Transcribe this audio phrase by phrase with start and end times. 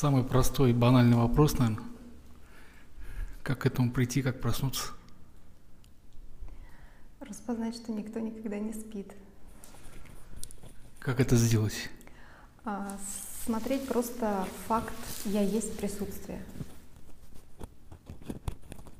[0.00, 1.84] Самый простой и банальный вопрос, наверное.
[3.42, 4.92] Как к этому прийти, как проснуться?
[7.18, 9.12] Распознать, что никто никогда не спит.
[11.00, 11.90] Как это сделать?
[12.64, 12.96] А,
[13.44, 14.94] смотреть просто факт
[15.24, 16.44] «я есть присутствие».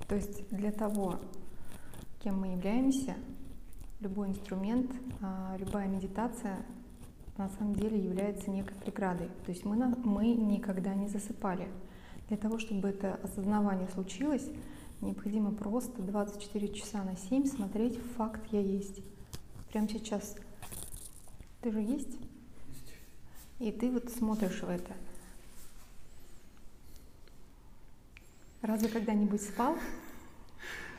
[0.09, 1.21] То есть для того,
[2.25, 3.15] кем мы являемся,
[4.01, 4.91] любой инструмент,
[5.21, 6.59] а, любая медитация
[7.39, 9.29] на самом деле является некой преградой.
[9.47, 11.69] То есть мы, мы никогда не засыпали.
[12.29, 14.51] Для того, чтобы это осознавание случилось,
[15.01, 19.01] необходимо просто 24 часа на 7 смотреть факт «я есть».
[19.71, 20.35] Прямо сейчас.
[21.63, 22.09] Ты же есть?
[22.69, 22.95] Есть.
[23.61, 24.93] И ты вот смотришь в это.
[28.63, 29.77] Разве когда-нибудь спал?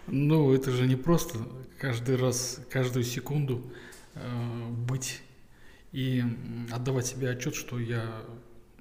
[0.08, 1.40] Ну, это же не просто
[1.78, 3.62] каждый раз, каждую секунду
[4.16, 5.22] э, быть
[5.92, 6.24] и
[6.72, 8.24] отдавать себе отчет, что я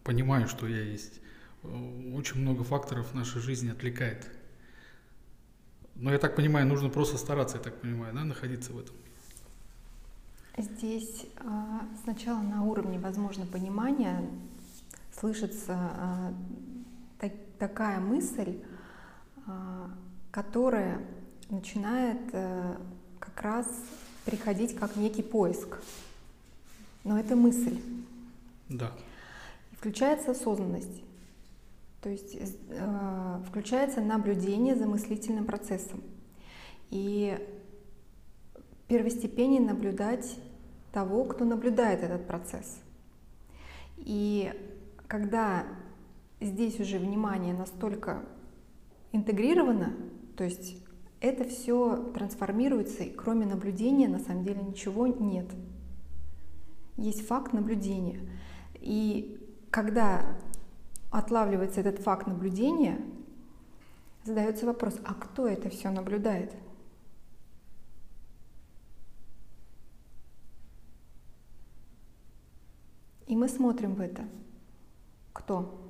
[0.04, 1.20] понимаю, что я есть.
[2.14, 4.30] Очень много факторов в нашей жизни отвлекает.
[5.94, 8.94] Но я так понимаю, нужно просто стараться, я так понимаю, да, находиться в этом.
[10.56, 14.28] Здесь а, сначала на уровне, возможно, понимания
[15.18, 16.34] слышится а,
[17.18, 18.60] так, такая мысль,
[19.46, 19.90] а,
[20.30, 21.00] которая
[21.50, 22.76] начинает э,
[23.18, 23.66] как раз
[24.24, 25.78] приходить как некий поиск.
[27.08, 27.78] Но это мысль.
[28.68, 28.92] Да.
[29.72, 31.02] включается осознанность.
[32.02, 32.36] То есть
[32.68, 36.02] э, включается наблюдение за мыслительным процессом.
[36.90, 37.38] И
[38.88, 40.38] первостепеннее наблюдать
[40.92, 42.78] того, кто наблюдает этот процесс.
[43.96, 44.52] И
[45.06, 45.64] когда
[46.42, 48.22] здесь уже внимание настолько
[49.12, 49.94] интегрировано,
[50.36, 50.76] то есть
[51.20, 55.46] это все трансформируется, и кроме наблюдения на самом деле ничего нет.
[56.98, 58.20] Есть факт наблюдения.
[58.74, 60.36] И когда
[61.10, 63.00] отлавливается этот факт наблюдения,
[64.24, 66.52] задается вопрос, а кто это все наблюдает?
[73.28, 74.24] И мы смотрим в это.
[75.32, 75.88] Кто?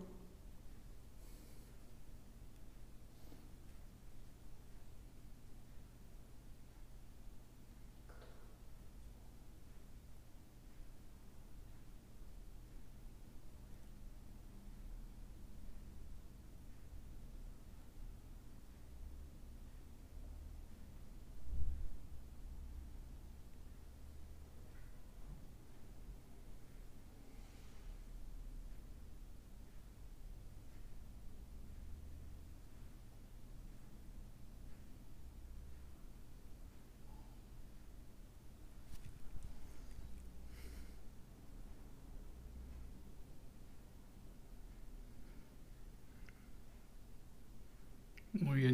[48.40, 48.70] Ну, я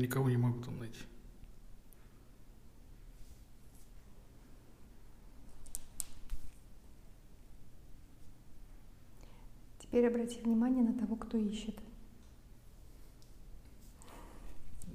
[0.78, 1.00] найти.
[9.78, 11.78] Теперь обрати внимание на того, кто ищет.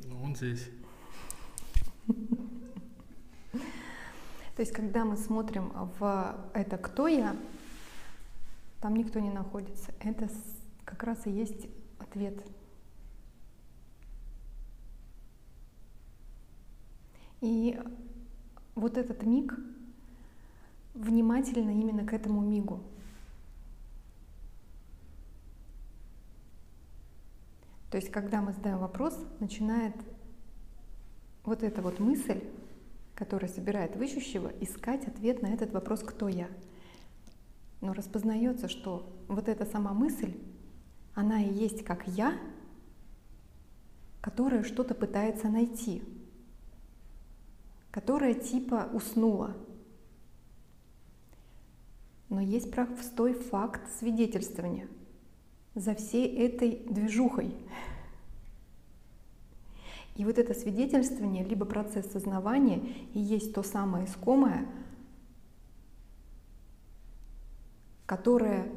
[0.03, 0.69] Ну, он здесь.
[4.55, 7.35] То есть, когда мы смотрим в это «кто я»,
[8.81, 9.93] там никто не находится.
[9.99, 10.29] Это
[10.83, 12.43] как раз и есть ответ
[17.41, 17.79] И
[18.75, 19.57] вот этот миг,
[20.93, 22.81] внимательно именно к этому мигу.
[27.91, 29.95] То есть, когда мы задаем вопрос, начинает
[31.43, 32.43] вот эта вот мысль,
[33.15, 36.47] которая собирает в ищущего, искать ответ на этот вопрос «Кто я?».
[37.81, 40.37] Но распознается, что вот эта сама мысль,
[41.15, 42.37] она и есть как «я»,
[44.21, 46.03] которая что-то пытается найти–
[47.91, 49.55] которая типа уснула.
[52.29, 54.87] Но есть простой факт свидетельствования
[55.73, 57.55] за всей этой движухой.
[60.15, 62.81] И вот это свидетельствование, либо процесс сознавания,
[63.13, 64.67] и есть то самое искомое,
[68.05, 68.69] которое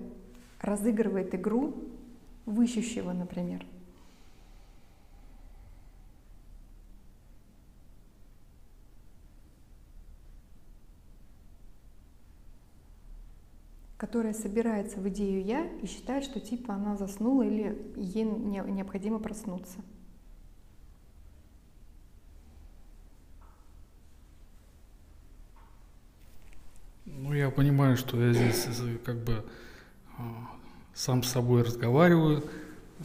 [0.61, 1.75] разыгрывает игру
[2.47, 2.61] в
[3.13, 3.67] например.
[14.03, 19.77] Которая собирается в идею «я» и считает, что типа она заснула или ей необходимо проснуться.
[27.05, 28.67] Ну, я понимаю, что я здесь
[29.05, 29.45] как бы
[30.19, 30.51] а,
[30.95, 32.43] сам с собой разговариваю,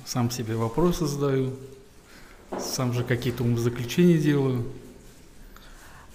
[0.03, 1.53] сам себе вопросы задаю,
[2.57, 4.65] сам же какие-то умозаключения делаю.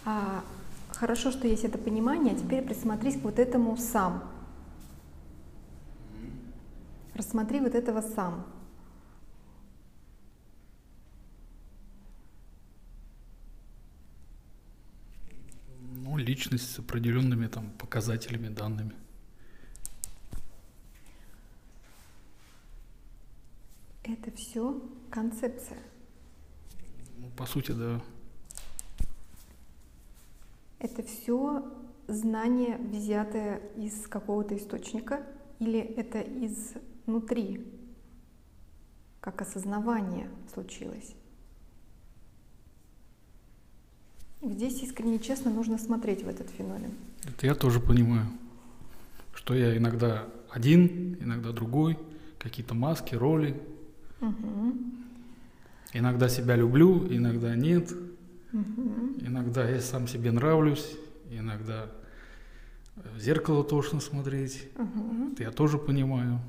[0.05, 0.43] А,
[0.89, 4.25] хорошо, что есть это понимание, а теперь присмотрись к вот этому сам.
[7.15, 8.47] Рассмотри вот этого сам.
[15.81, 18.95] Ну, личность с определенными там показателями, данными.
[24.03, 25.79] Это все концепция.
[27.19, 28.01] Ну, по сути, да.
[30.81, 31.63] Это все
[32.09, 35.25] знание, взятое из какого-то источника,
[35.61, 36.21] или это
[37.07, 37.65] изнутри,
[39.21, 41.15] как осознавание случилось.
[44.43, 46.93] Здесь искренне честно нужно смотреть в этот феномен.
[47.25, 48.27] Это я тоже понимаю,
[49.35, 51.97] что я иногда один, иногда другой,
[52.39, 53.61] какие-то маски, роли.
[54.21, 54.75] Угу.
[55.93, 57.93] Иногда себя люблю, иногда нет.
[58.53, 59.21] Угу.
[59.21, 60.97] Иногда я сам себе нравлюсь,
[61.31, 61.89] иногда
[62.97, 64.69] в зеркало тошно смотреть.
[64.77, 65.33] Угу.
[65.33, 66.41] Это я тоже понимаю.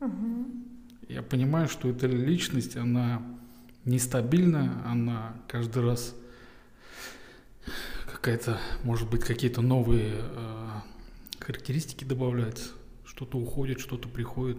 [0.00, 0.46] Угу.
[1.08, 3.22] Я понимаю, что эта личность, она
[3.84, 6.14] нестабильна, она каждый раз
[8.06, 10.68] какая-то, может быть, какие-то новые э,
[11.40, 12.70] характеристики добавляются,
[13.04, 14.58] что-то уходит, что-то приходит.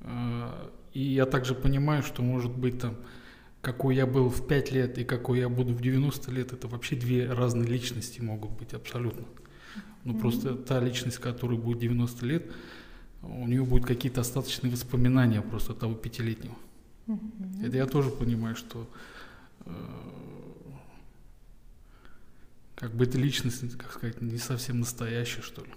[0.00, 2.96] Э, и я также понимаю, что, может быть, там,
[3.60, 6.96] какой я был в 5 лет и какой я буду в 90 лет, это вообще
[6.96, 9.24] две разные личности могут быть абсолютно.
[10.04, 10.20] Ну, mm-hmm.
[10.20, 12.50] просто та личность, которая будет 90 лет,
[13.22, 16.54] у нее будут какие-то остаточные воспоминания просто того пятилетнего.
[17.06, 17.66] Mm-hmm.
[17.66, 18.86] Это я тоже понимаю, что
[19.64, 19.72] э,
[22.74, 25.70] как бы эта личность, как сказать, не совсем настоящая, что ли.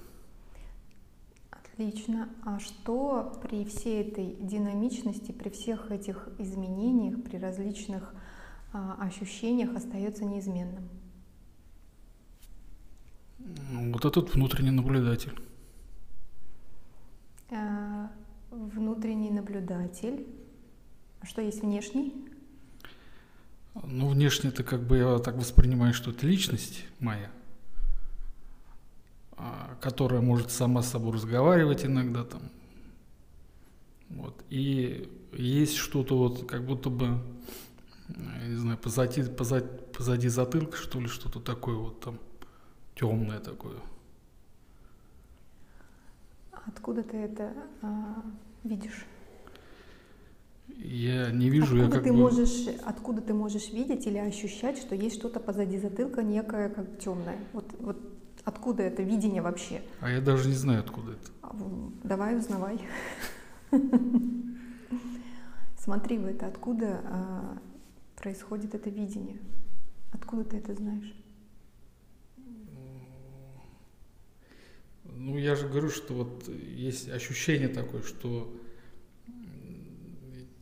[1.49, 2.29] Отлично.
[2.43, 8.13] А что при всей этой динамичности, при всех этих изменениях, при различных
[8.73, 10.89] а, ощущениях остается неизменным?
[13.39, 15.33] Вот этот внутренний наблюдатель.
[17.51, 18.09] А,
[18.49, 20.25] внутренний наблюдатель.
[21.19, 22.13] А что есть внешний?
[23.83, 27.29] Ну, внешне это как бы я так воспринимаю, что это личность моя,
[29.37, 32.41] а, которая может сама с собой разговаривать иногда там.
[34.09, 34.43] Вот.
[34.49, 37.21] И есть что-то вот как будто бы,
[38.09, 42.19] я не знаю, позади, позади, позади затылка, что ли, что-то такое вот там
[42.95, 43.77] темное такое.
[46.65, 48.23] Откуда ты это а,
[48.63, 49.05] видишь?
[50.77, 52.19] Я не вижу, откуда я как ты бы...
[52.19, 57.37] можешь, откуда ты можешь видеть или ощущать, что есть что-то позади затылка некое как темное?
[57.53, 57.97] Вот, вот
[58.45, 59.81] откуда это видение вообще?
[59.99, 61.31] А я даже не знаю, откуда это.
[61.41, 61.55] А,
[62.03, 62.79] давай узнавай.
[65.77, 67.57] Смотри в это, откуда а,
[68.15, 69.39] происходит это видение?
[70.11, 71.13] Откуда ты это знаешь?
[75.23, 78.51] Ну, я же говорю, что вот есть ощущение такое, что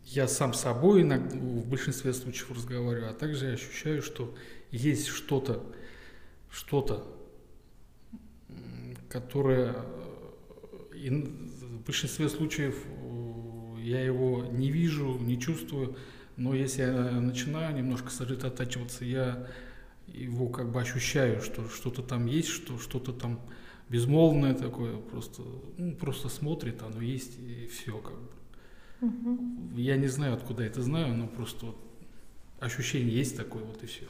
[0.03, 4.35] я сам собой иногда, в большинстве случаев разговариваю, а также я ощущаю, что
[4.69, 5.63] есть что-то,
[6.51, 7.07] что-то,
[9.07, 9.77] которое
[10.93, 12.75] и в большинстве случаев
[13.77, 15.95] я его не вижу, не чувствую,
[16.35, 19.47] но если я начинаю немножко сосредотачиваться, я
[20.07, 23.39] его как бы ощущаю, что что-то там есть, что что-то там
[23.89, 25.41] безмолвное такое, просто,
[25.77, 28.29] ну, просто смотрит, оно есть и все как бы.
[29.01, 29.79] Угу.
[29.79, 31.77] Я не знаю, откуда это знаю, но просто вот
[32.59, 34.07] ощущение есть такое, вот и все.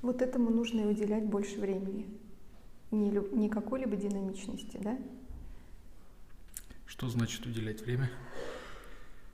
[0.00, 2.06] Вот этому нужно и уделять больше времени.
[2.90, 4.98] Не, не какой-либо динамичности, да?
[6.84, 8.10] Что значит уделять время?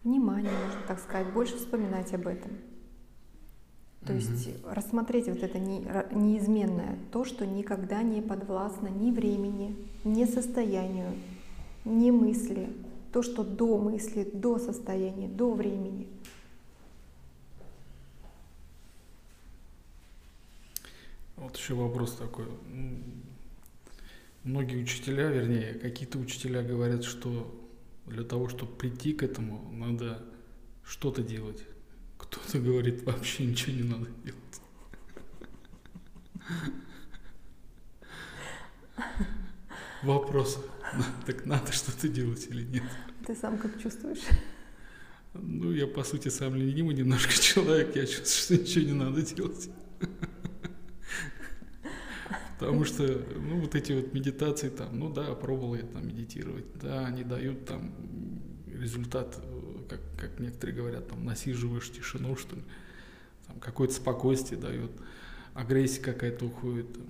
[0.03, 2.53] Внимание, можно так сказать, больше вспоминать об этом.
[4.07, 9.77] То mm есть рассмотреть вот это не, неизменное, то, что никогда не подвластно ни времени,
[10.05, 11.13] ни состоянию,
[11.85, 12.73] ни мысли,
[13.13, 16.07] то, что до мысли, до состояния, до времени.
[21.37, 22.47] Вот еще вопрос такой.
[24.45, 27.55] Многие учителя, вернее, какие-то учителя говорят, что
[28.11, 30.23] для того, чтобы прийти к этому, надо
[30.85, 31.63] что-то делать.
[32.19, 34.61] Кто-то говорит, вообще ничего не надо делать.
[40.03, 40.59] Вопрос.
[41.27, 42.83] Так надо что-то делать или нет?
[43.27, 44.23] Ты сам как чувствуешь?
[45.35, 47.95] Ну, я, по сути, сам ленивый немножко человек.
[47.95, 49.71] Я чувствую, что ничего не надо делать.
[52.61, 57.07] Потому что, ну, вот эти вот медитации там, ну да, пробовал я там медитировать, да,
[57.07, 57.91] они дают там
[58.67, 59.43] результат,
[59.89, 62.63] как, как некоторые говорят, там, насиживаешь тишину, что ли,
[63.47, 64.91] там, какое-то спокойствие дает,
[65.55, 67.07] агрессия какая-то уходит, там,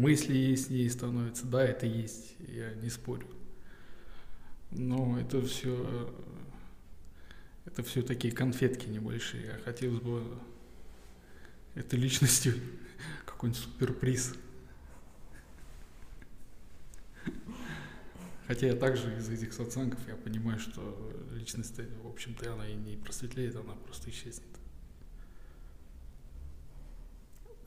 [0.00, 3.28] мысли есть, не становятся, да, это есть, я не спорю.
[4.72, 6.12] Но это все,
[7.64, 10.24] это все такие конфетки небольшие, а хотелось бы
[11.74, 12.54] этой личностью
[13.26, 14.34] какой-нибудь суперприз.
[18.46, 22.96] Хотя я также из этих сатсангов я понимаю, что личность, в общем-то, она и не
[22.96, 24.44] просветлеет, она просто исчезнет.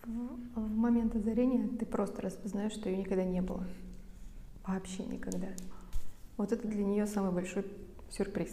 [0.04, 3.68] В, в момент озарения ты просто распознаешь, что ее никогда не было.
[4.66, 5.48] Вообще никогда.
[6.38, 7.66] Вот это для нее самый большой
[8.12, 8.52] сюрприз.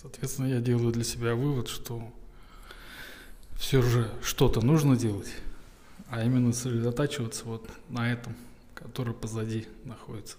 [0.00, 2.00] Соответственно, я делаю для себя вывод, что
[3.56, 5.34] все же что-то нужно делать,
[6.08, 8.36] а именно сосредотачиваться вот на этом,
[8.74, 10.36] который позади находится.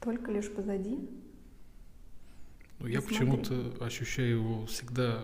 [0.00, 1.08] Только лишь позади?
[2.78, 5.22] Ну, я почему-то ощущаю его всегда,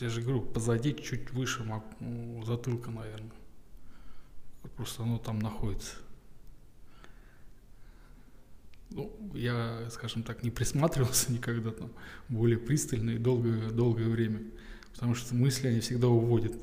[0.00, 1.62] я же говорю, позади, чуть выше
[2.00, 3.30] ну, затылка, наверное.
[4.76, 5.94] Просто оно там находится.
[8.94, 11.90] Ну, я, скажем так, не присматривался никогда там
[12.28, 14.42] более пристально и долгое, долгое время,
[14.92, 16.54] потому что мысли, они всегда уводят.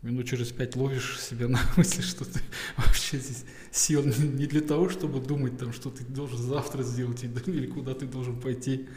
[0.00, 2.40] Минут через пять ловишь себя на мысли, что ты
[2.78, 7.66] вообще здесь сел не для того, чтобы думать, там, что ты должен завтра сделать или
[7.66, 8.88] куда ты должен пойти,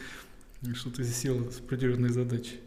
[0.75, 2.62] что ты сел с определенной задачей.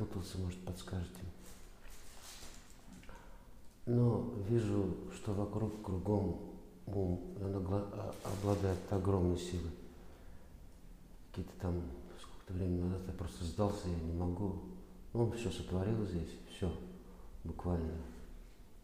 [0.00, 1.20] Запутался, может, подскажете.
[3.86, 6.40] Но вижу, что вокруг, кругом
[6.86, 9.72] ум, он а, обладает огромной силой.
[11.30, 11.82] Какие-то там,
[12.20, 14.62] сколько-то времени назад я просто сдался, я не могу.
[15.12, 16.72] Он все сотворил здесь, все,
[17.44, 17.92] буквально.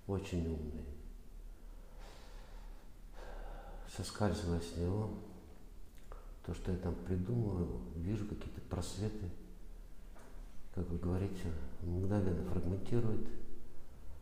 [0.07, 0.85] Очень умный.
[3.97, 5.11] Соскальзывая с него,
[6.45, 9.31] то, что я там придумываю, вижу какие-то просветы,
[10.77, 13.27] как вы говорите, мгновенно фрагментирует,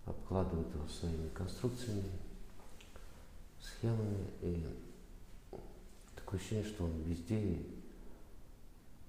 [0.07, 2.05] обкладывает его своими конструкциями,
[3.61, 4.65] схемами, и
[6.15, 7.61] такое ощущение, что он везде,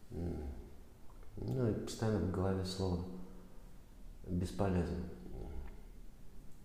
[0.10, 3.06] ну и постоянно в голове слово
[4.25, 5.04] бесполезно,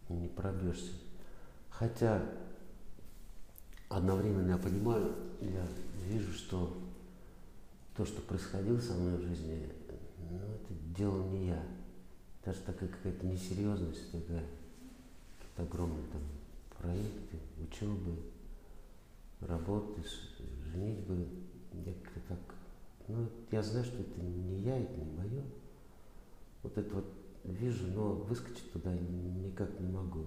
[0.08, 0.92] не пробьешься.
[1.68, 2.22] Хотя
[3.90, 5.66] одновременно я понимаю, я
[6.06, 6.74] вижу, что
[7.94, 9.70] то, что происходило со мной в жизни,
[10.30, 11.62] ну, это делал не я.
[12.44, 14.44] Даже такая какая-то несерьезность, такая,
[15.38, 16.22] какие-то огромные там
[16.78, 18.16] проекты, учебы,
[19.40, 20.02] работы,
[20.72, 21.26] женитьбы.
[21.72, 22.38] Я как-то так,
[23.08, 25.42] ну, я знаю, что это не я, это не мое.
[26.62, 27.06] Вот это вот
[27.44, 30.26] вижу, но выскочить туда никак не могу.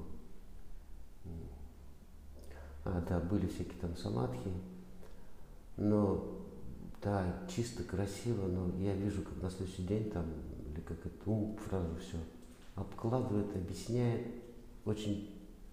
[2.86, 4.52] А, да, были всякие там самадхи,
[5.78, 6.43] но
[7.04, 10.26] да, чисто, красиво, но я вижу, как на следующий день там,
[10.68, 12.18] или как это ум фразу все
[12.76, 14.28] обкладывает, объясняет,
[14.86, 15.30] очень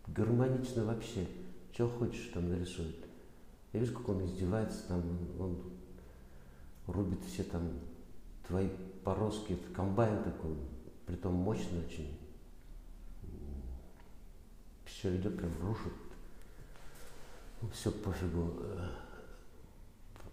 [0.08, 1.26] гармонично вообще,
[1.72, 2.96] что хочешь там нарисует.
[3.72, 5.02] Я вижу, как он издевается, там,
[5.38, 5.56] он,
[6.86, 7.70] рубит все там
[8.46, 8.68] твои
[9.04, 10.56] поростки, это комбайн такой,
[11.06, 12.18] притом мощный очень.
[14.84, 15.92] Все идет, прям рушит.
[17.62, 18.54] Ну, все пофигу.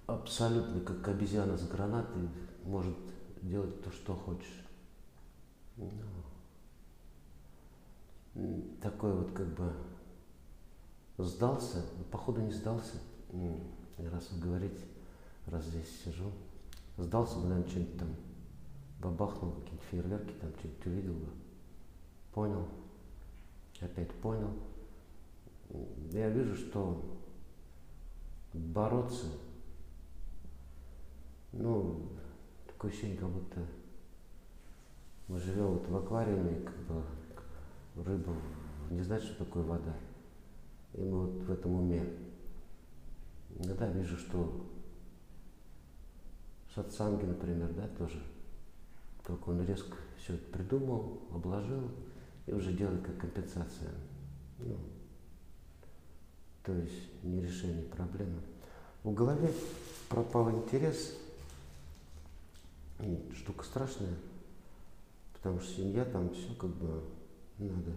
[0.08, 2.30] Абсолютно как обезьяна с гранатой
[2.64, 2.96] может
[3.42, 4.66] делать то, что хочешь.
[5.76, 5.90] Ну,
[8.82, 9.74] такой вот как бы
[11.18, 12.98] сдался, походу не сдался,
[13.98, 14.80] раз говорить,
[15.48, 16.32] раз здесь сижу,
[16.98, 18.16] сдался бы, наверное, что-нибудь там
[19.00, 21.30] бабахнул, какие-то фейерверки, там что-нибудь увидел бы,
[22.34, 22.68] понял,
[23.82, 24.54] опять понял.
[26.12, 27.04] Я вижу, что
[28.54, 29.26] бороться,
[31.52, 32.10] ну,
[32.68, 33.66] такое ощущение, как будто
[35.28, 37.04] мы живем вот в аквариуме, как бы
[38.04, 38.34] рыба
[38.90, 39.94] не знает, что такое вода.
[40.94, 42.04] И мы вот в этом уме.
[43.60, 44.66] Иногда вижу, что
[46.74, 48.22] сатсанги, например, да, тоже.
[49.26, 51.92] Только он резко все это придумал, обложил
[52.46, 53.92] и уже делает как компенсация.
[54.60, 54.78] Ну,
[56.64, 58.40] то есть не решение проблемы.
[59.04, 59.52] В голове
[60.10, 61.18] пропал интерес.
[63.34, 64.16] Штука страшная,
[65.34, 67.04] потому что семья там все как бы
[67.60, 67.94] надо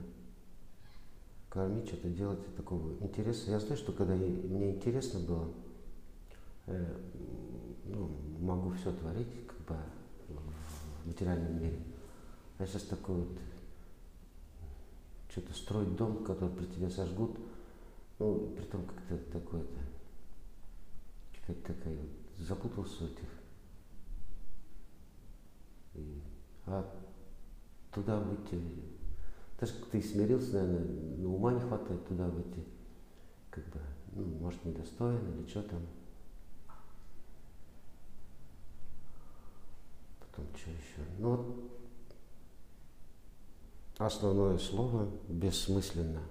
[1.49, 3.51] кормить, что-то делать такого интереса.
[3.51, 5.49] Я знаю, что когда мне интересно было,
[6.67, 6.97] э,
[7.87, 9.77] ну, могу все творить как бы
[10.29, 11.79] в материальном мире.
[12.59, 13.39] А сейчас такой вот
[15.31, 17.39] что-то строить дом, который при тебе сожгут,
[18.19, 19.81] ну, при том как-то такое-то,
[21.41, 21.99] какая-то такая
[22.39, 23.40] запутался в этих.
[25.95, 26.23] И,
[26.67, 26.85] а
[27.93, 28.61] туда выйти
[29.61, 32.65] даже ты смирился, наверное, но ума не хватает туда выйти.
[33.51, 33.79] Как бы,
[34.13, 35.83] ну, может, недостоин или что там.
[40.19, 41.07] Потом что еще?
[41.19, 41.71] Ну вот
[43.99, 46.23] основное слово бессмысленно.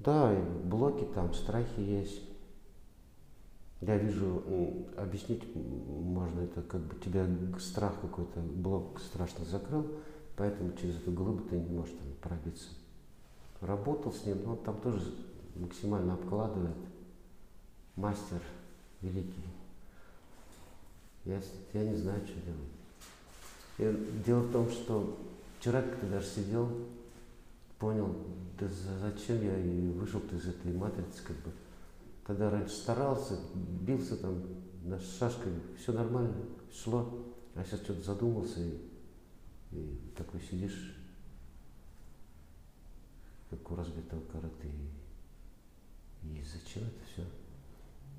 [0.00, 2.31] Да, и блоки там, страхи есть.
[3.82, 4.42] Я вижу,
[4.96, 7.26] объяснить можно это, как бы тебя
[7.58, 9.86] страх какой-то, блок страшно закрыл,
[10.36, 12.68] Поэтому через эту глыбу ты не можешь там пробиться.
[13.60, 15.14] Работал с ним, но он там тоже
[15.56, 16.76] максимально обкладывает.
[17.96, 18.40] Мастер
[19.02, 19.44] великий.
[21.24, 21.40] Я,
[21.74, 22.66] я не знаю, что делать.
[23.78, 25.16] И дело в том, что
[25.60, 26.68] вчера, когда даже сидел,
[27.78, 28.16] понял,
[28.58, 28.66] да
[29.00, 31.52] зачем я и вышел из этой матрицы, как бы.
[32.26, 34.42] Тогда раньше старался, бился там
[34.84, 36.34] на шашкой, все нормально,
[36.72, 37.26] шло.
[37.54, 38.92] А сейчас что-то задумался и
[39.72, 40.94] и такой сидишь,
[43.48, 44.70] как у разбитого караты.
[46.22, 47.24] И зачем это все?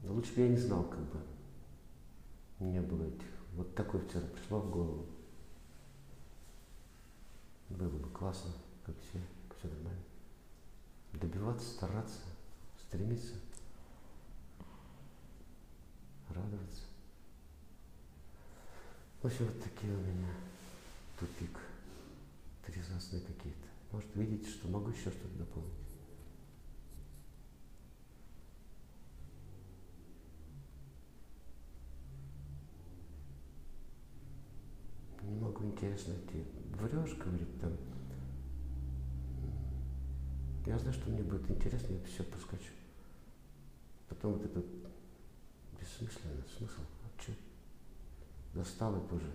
[0.03, 1.19] Но лучше бы я не знал, как бы.
[2.59, 3.27] Не было этих.
[3.53, 5.05] Вот такое вчера пришло в голову.
[7.69, 8.51] Было бы классно,
[8.85, 9.19] как все,
[9.57, 10.03] все нормально.
[11.13, 12.21] Добиваться, стараться,
[12.87, 13.35] стремиться,
[16.33, 16.81] радоваться.
[19.21, 20.33] В общем, вот такие у меня
[21.19, 21.57] тупик,
[22.67, 23.67] резонансные какие-то.
[23.91, 25.71] Может, видите, что могу еще что-то дополнить.
[35.21, 36.45] Не могу интересно найти.
[36.75, 37.71] Врешь, говорит, там.
[40.65, 42.71] Я знаю, что мне будет интересно, я все проскочу.
[44.09, 44.63] Потом вот это
[45.93, 47.32] бессмысленно, смысл, а что?
[48.53, 49.32] Достал это уже.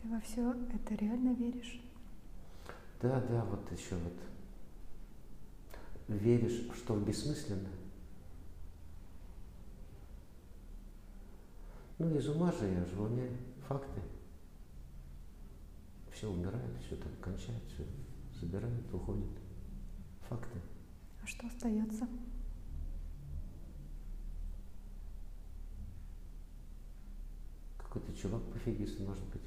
[0.00, 1.80] Ты во все это реально веришь?
[3.00, 4.14] Да, да, вот еще вот.
[6.08, 7.68] Веришь, что бессмысленно?
[11.98, 13.28] Ну, из ума же я же, у меня
[13.66, 14.00] факты.
[16.12, 17.84] Все умирает, все там кончает, все
[18.40, 19.28] забирают, уходит.
[20.28, 20.60] Факты.
[21.26, 22.06] Что остается?
[27.78, 29.42] Какой-то чувак пофигист, может быть.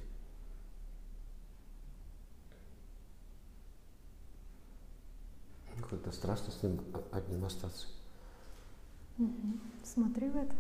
[5.78, 6.82] Какой-то страшно с ним
[7.14, 7.88] одним остаться.
[9.18, 9.60] Угу.
[9.86, 10.56] Смотри в это.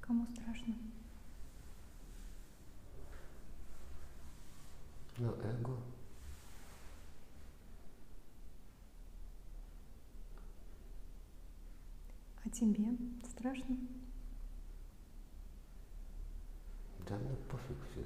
[0.00, 0.85] Кому страшно?
[5.18, 5.78] Ну, эго.
[12.44, 13.76] А тебе страшно?
[17.08, 18.04] Да мне пофиг все.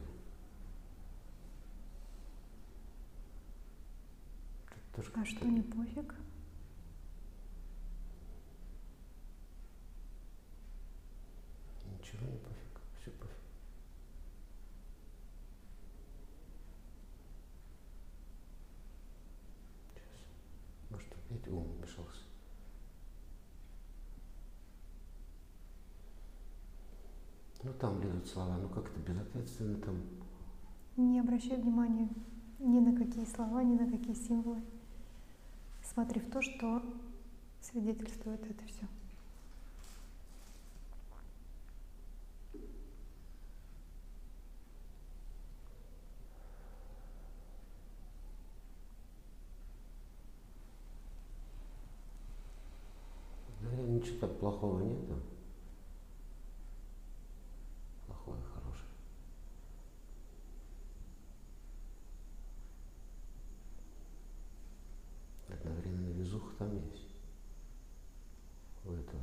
[4.94, 6.14] Тоже А что не пофиг?
[11.87, 13.37] Ничего не пофиг, все пофиг.
[19.94, 20.05] Сейчас.
[20.90, 22.25] Может, опять ум вмешался.
[28.20, 29.96] Лезут слова, ну как-то безответственно там.
[30.96, 32.09] Не обращай внимания
[32.59, 34.62] ни на какие слова, ни на какие символы.
[35.83, 36.83] Смотри в то, что
[37.62, 38.87] свидетельствует это все.
[53.62, 55.18] Наверное, ничего там плохого нету.
[58.06, 58.88] Плохое, хорошее.
[65.48, 67.09] Одновременно везуха там есть.
[68.85, 69.22] У этого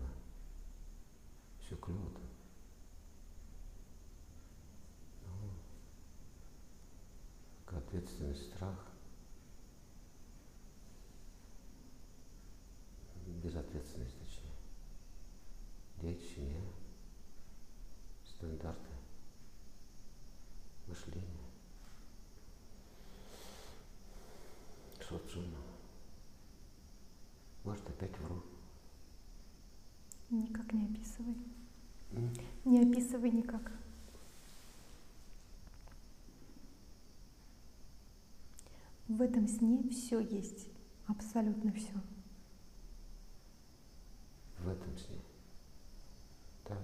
[1.60, 2.24] все клево там.
[5.26, 5.50] Ну,
[7.66, 8.86] такая ответственность, страх.
[13.44, 14.54] Безответственность, точнее.
[16.02, 16.62] Дети, семья,
[18.26, 18.92] стандарты,
[20.88, 21.26] мышление,
[25.08, 25.46] социум.
[27.64, 28.42] Может, опять вру.
[30.30, 31.36] Никак не описывай.
[32.12, 32.34] М?
[32.66, 33.72] Не описывай никак.
[39.08, 40.70] В этом сне все есть,
[41.06, 41.94] абсолютно все.
[44.60, 45.18] В этом сне.
[46.66, 46.78] Да.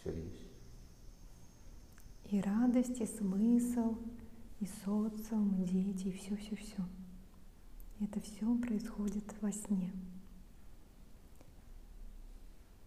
[0.00, 0.42] Все есть.
[2.30, 3.96] И радость, и смысл,
[4.58, 6.84] и социум, и дети, и все-все-все.
[8.00, 9.92] Это все происходит во сне.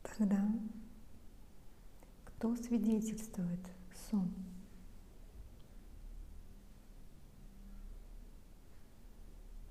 [0.04, 0.46] Тогда
[2.26, 3.60] кто свидетельствует
[4.10, 4.34] сон?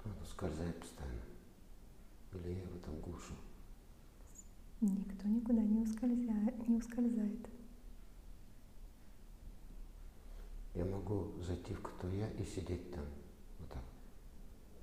[0.05, 1.21] Он ускользает постоянно.
[2.33, 3.35] Или я его там глушу.
[4.81, 6.69] Никто никуда не ускользает.
[6.69, 7.49] Не ускользает.
[10.75, 13.05] Я могу зайти в кто я и сидеть там.
[13.59, 13.83] Вот так.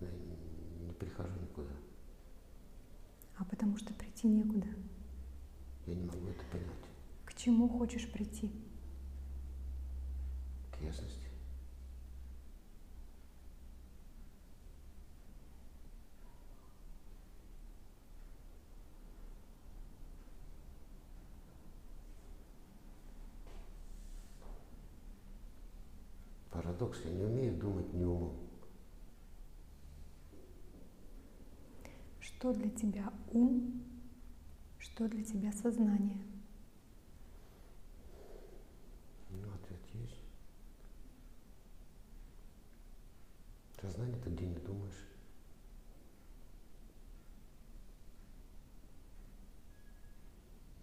[0.02, 0.10] Я
[0.86, 1.72] не прихожу никуда.
[3.38, 4.68] А потому что прийти некуда.
[5.86, 6.68] Я не могу это понять.
[7.26, 8.52] К чему хочешь прийти?
[10.78, 11.30] К ясности.
[26.52, 28.46] Парадокс, я не умею думать не умом.
[32.22, 33.84] Что для тебя ум?
[34.80, 36.24] Что для тебя сознание?
[39.30, 40.22] Ну, ответ есть.
[43.86, 45.06] Сознание это где не думаешь.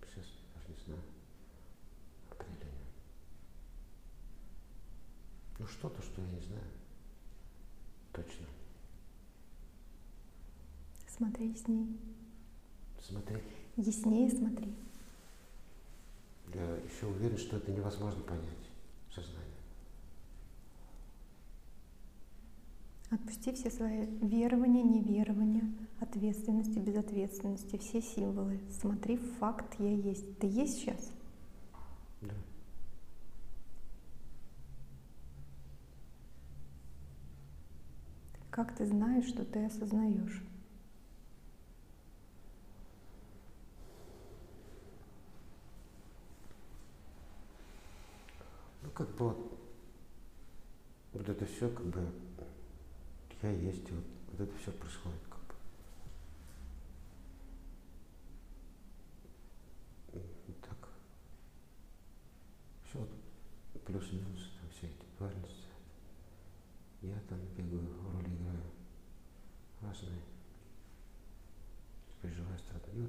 [0.06, 1.02] Сейчас даже не знаю
[2.30, 2.92] определение.
[5.58, 6.62] Ну что-то, что я не знаю.
[8.12, 8.46] Точно.
[11.08, 11.98] Смотри ясней.
[13.00, 13.42] Смотри,
[13.76, 14.72] Яснее смотри.
[16.54, 18.70] я еще уверен, что это невозможно понять.
[19.12, 19.51] Сознание.
[23.12, 25.70] Отпусти все свои верования, неверования,
[26.00, 28.58] ответственности, безответственности, все символы.
[28.80, 30.38] Смотри, факт я есть.
[30.38, 31.12] Ты есть сейчас?
[32.22, 32.32] Да.
[38.48, 40.42] Как ты знаешь, что ты осознаешь?
[48.80, 49.58] Ну, как бы вот,
[51.12, 52.10] вот это все, как бы,
[53.42, 55.54] я есть, вот, вот это все происходит, как бы.
[60.46, 60.88] Вот так.
[62.88, 63.10] Все вот
[63.84, 65.66] плюс-минус, там все эти дуальности.
[67.00, 68.62] Я там бегаю, роли играю
[69.80, 70.22] разные.
[72.20, 72.94] Переживаю, страдаю.
[72.94, 73.00] И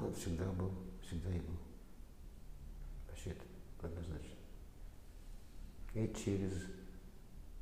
[0.00, 0.70] вот всегда был,
[1.02, 1.56] всегда и был.
[3.08, 3.44] Вообще это
[3.86, 4.36] однозначно.
[5.94, 6.52] И через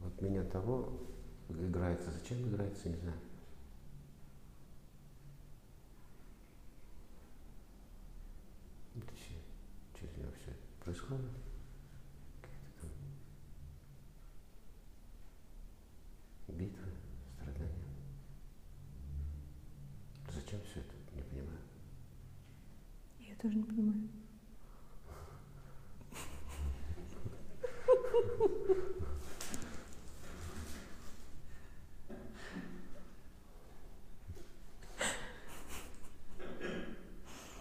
[0.01, 1.07] вот меня того
[1.49, 2.11] играется.
[2.11, 3.19] Зачем играется, не знаю.
[8.97, 9.43] Это че-
[9.99, 10.53] через него все
[10.85, 11.31] происходит.
[12.43, 12.89] Какие-то
[16.49, 16.91] там битвы,
[17.37, 17.89] страдания.
[20.35, 20.95] Зачем все это?
[21.15, 21.59] Не понимаю.
[23.21, 24.09] Я тоже не понимаю.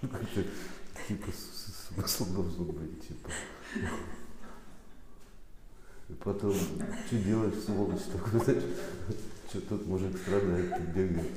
[0.02, 0.44] Ну, как-то
[1.08, 3.30] типа с- с- смысл должен быть, типа.
[6.10, 8.64] И потом, что делаешь, сволочь такой, знаешь,
[9.50, 11.32] что тот мужик страдает, тут бегает.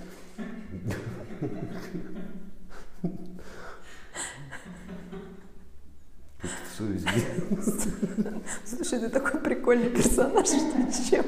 [8.66, 11.24] Слушай, ты такой прикольный персонаж, что чем?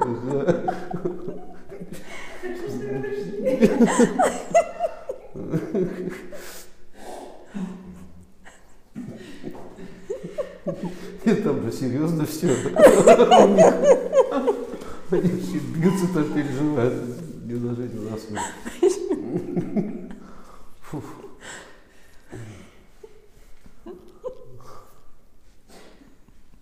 [0.00, 0.74] Ага.
[11.24, 12.48] Нет, там же серьезно все.
[15.10, 15.28] Они
[15.84, 16.94] бьются, там переживают.
[17.44, 18.42] Не на жизнь, а на.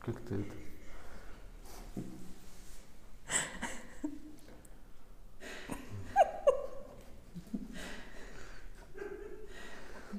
[0.01, 0.45] Как-то это.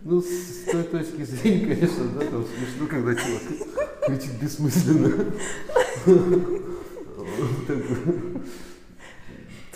[0.05, 3.41] Ну, с, той точки зрения, конечно, да, там смешно, когда чувак
[4.05, 5.33] кричит бессмысленно.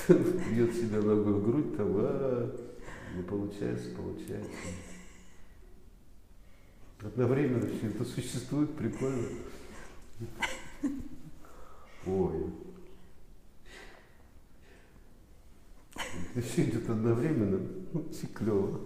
[0.52, 2.56] Бьет себя ногой в грудь, там, а
[3.16, 4.52] не получается, получается.
[7.02, 9.28] Одновременно все это существует, прикольно.
[12.06, 12.54] Ой.
[16.36, 17.68] Это все идет одновременно,
[18.12, 18.80] все клево.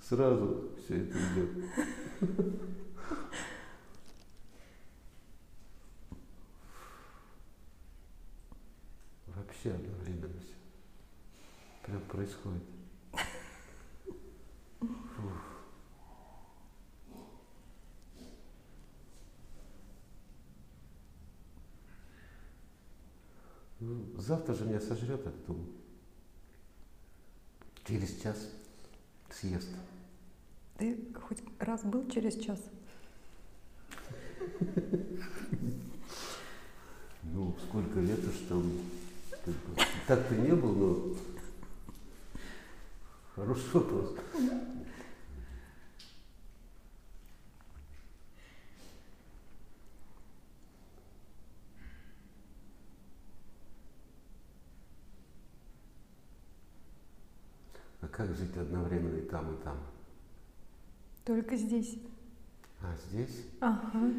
[0.00, 1.50] Сразу все это идет.
[9.26, 10.54] Вообще одновременно все.
[11.84, 12.62] Прям происходит.
[14.80, 15.32] Фух.
[23.80, 25.66] Ну, завтра же меня сожрет этот ум.
[27.84, 28.36] Через час
[29.30, 29.68] съест.
[30.78, 32.60] Ты хоть раз был через час?
[37.22, 38.70] Ну, сколько лет уж там.
[40.06, 41.16] Так-то не был, но
[43.40, 44.14] хороший вопрос.
[58.02, 59.78] А как жить одновременно и там, и там?
[61.24, 61.98] Только здесь.
[62.82, 63.46] А здесь?
[63.60, 64.12] Ага.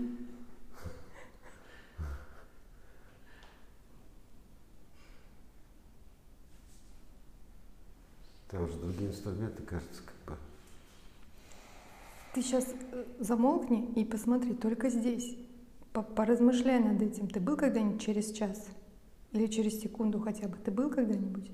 [8.51, 10.39] Там же другие инструменты, кажется, как бы.
[12.33, 12.67] Ты сейчас
[13.19, 15.37] замолкни и посмотри, только здесь.
[15.93, 17.27] По- Поразмышляй над этим.
[17.27, 18.67] Ты был когда-нибудь через час?
[19.31, 20.57] Или через секунду хотя бы?
[20.57, 21.49] Ты был когда-нибудь?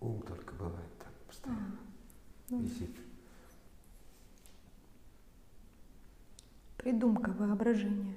[0.00, 1.76] Ум только бывает там постоянно.
[2.50, 2.58] ну.
[2.60, 2.90] Висит.
[6.76, 8.14] Придумка воображения.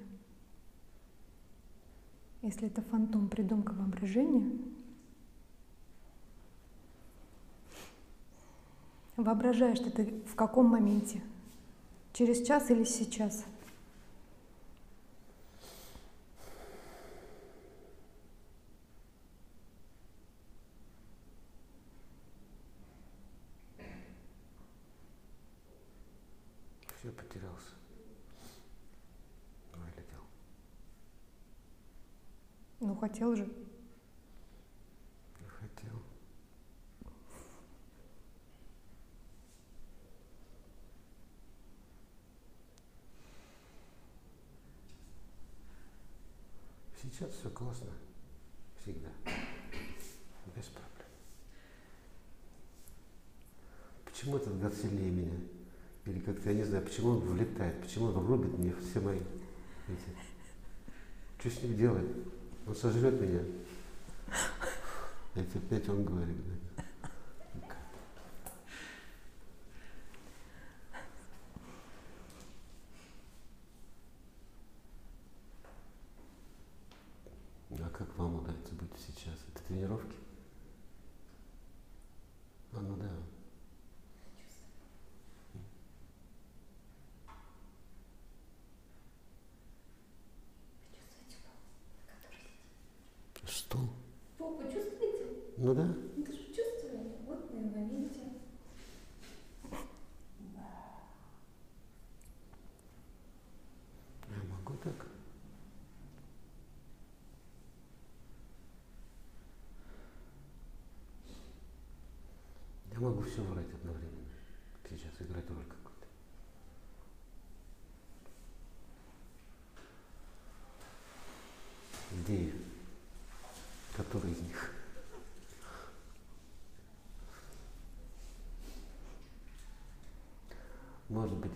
[2.44, 4.52] Если это фантом, придумка воображения,
[9.24, 11.22] воображаешь что ты в каком моменте?
[12.14, 13.46] Через час или сейчас?
[27.00, 27.76] Все потерялся.
[29.74, 30.24] Вылетел.
[32.82, 33.48] Ну, хотел же.
[56.90, 59.20] почему он влетает, почему он рубит мне все мои
[59.88, 60.18] эти.
[61.40, 62.08] Что с ним делать?
[62.66, 63.42] Он сожрет меня.
[65.36, 66.36] Это опять он говорит.
[77.70, 77.86] Да?
[77.86, 79.36] А как вам удается быть сейчас?
[79.54, 80.19] Это тренировки?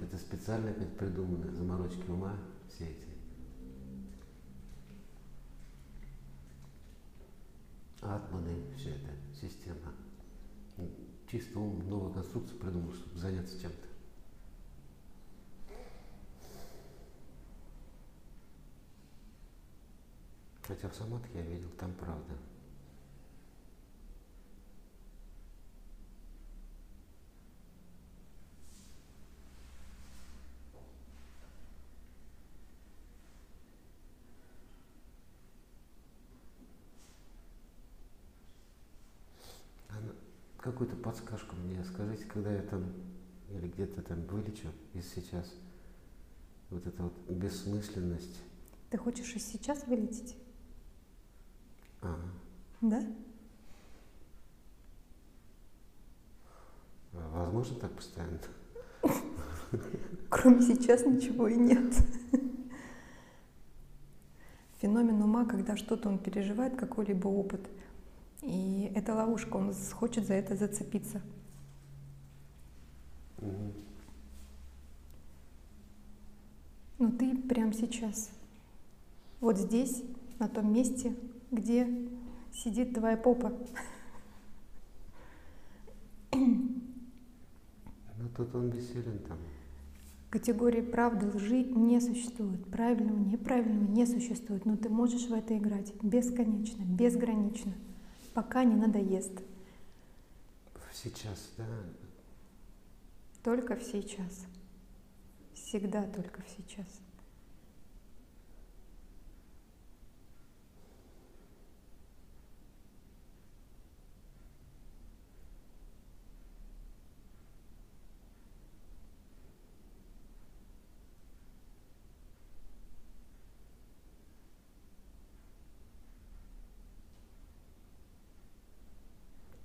[0.03, 2.35] Это специально опять придуманные заморочки ума,
[2.69, 3.07] все эти.
[8.01, 9.93] Атманы, все это, система.
[11.31, 13.87] Чисто ум, новую конструкцию придумал, чтобы заняться чем-то.
[20.67, 22.33] Хотя в Самадхи я видел, там правда.
[39.89, 40.13] Она-
[40.57, 42.91] Какую-то подсказку мне скажите, когда я там
[43.49, 45.53] или где-то там вылечу из сейчас
[46.69, 48.41] вот эта вот бессмысленность.
[48.89, 50.35] Ты хочешь и сейчас вылететь?
[52.01, 52.17] Ага.
[52.81, 53.03] Да?
[57.13, 58.39] А Возможно так постоянно?
[60.29, 61.93] Кроме сейчас ничего и нет.
[64.81, 67.69] Феномен ума, когда что-то он переживает, какой-либо опыт.
[68.41, 71.21] И это ловушка, он хочет за это зацепиться.
[73.43, 73.73] Мгм.
[76.99, 78.31] Но ты прямо сейчас,
[79.41, 80.03] вот здесь,
[80.39, 81.15] на том месте,
[81.51, 81.87] где
[82.53, 83.51] сидит твоя попа.
[86.31, 89.37] Ну тут он бессилен там.
[90.29, 92.65] Категории правды, лжи не существует.
[92.65, 94.65] Правильного, неправильного не существует.
[94.65, 97.73] Но ты можешь в это играть бесконечно, безгранично,
[98.33, 99.43] пока не надоест.
[100.91, 101.65] Сейчас, да.
[103.43, 104.45] Только в сейчас.
[105.53, 106.87] Всегда только в сейчас.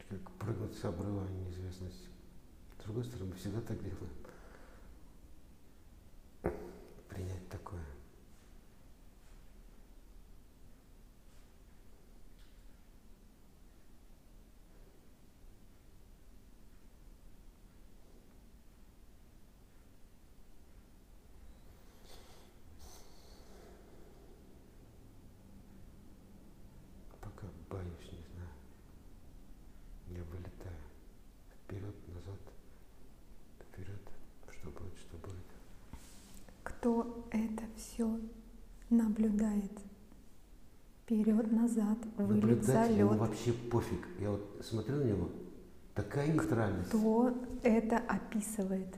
[0.08, 1.28] Как прыгнуть с обрыва.
[1.70, 2.17] С
[2.88, 4.08] другой стороны, мы всегда так делаем.
[7.10, 7.84] Принять такое.
[27.20, 28.48] Пока боюсь, не знаю.
[30.08, 30.76] Я вылетаю.
[31.64, 32.38] Вперед, назад.
[33.60, 34.00] Вперед.
[34.50, 35.44] Что будет, что будет.
[36.64, 38.18] Кто это все
[38.90, 39.72] наблюдает?
[41.02, 41.98] Вперед, назад,
[42.68, 44.06] Наблюдатель, ему вообще пофиг.
[44.20, 45.28] Я вот смотрю на него,
[45.94, 46.88] такая нейтральность.
[46.88, 48.94] Кто это описывает?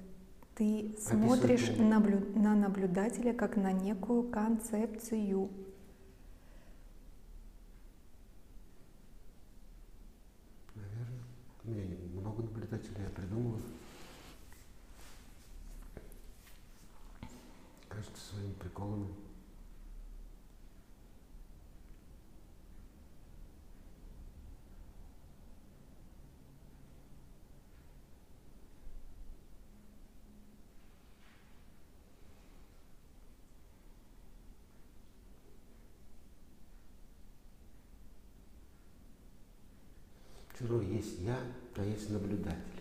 [0.55, 5.49] Ты смотришь наблю- на наблюдателя как на некую концепцию.
[10.75, 11.25] Наверное.
[11.65, 13.63] У меня не- много наблюдателей, я придумываю.
[17.89, 19.09] Кажется, своими приколами.
[40.55, 41.39] Все равно есть я,
[41.77, 42.81] а есть наблюдатель.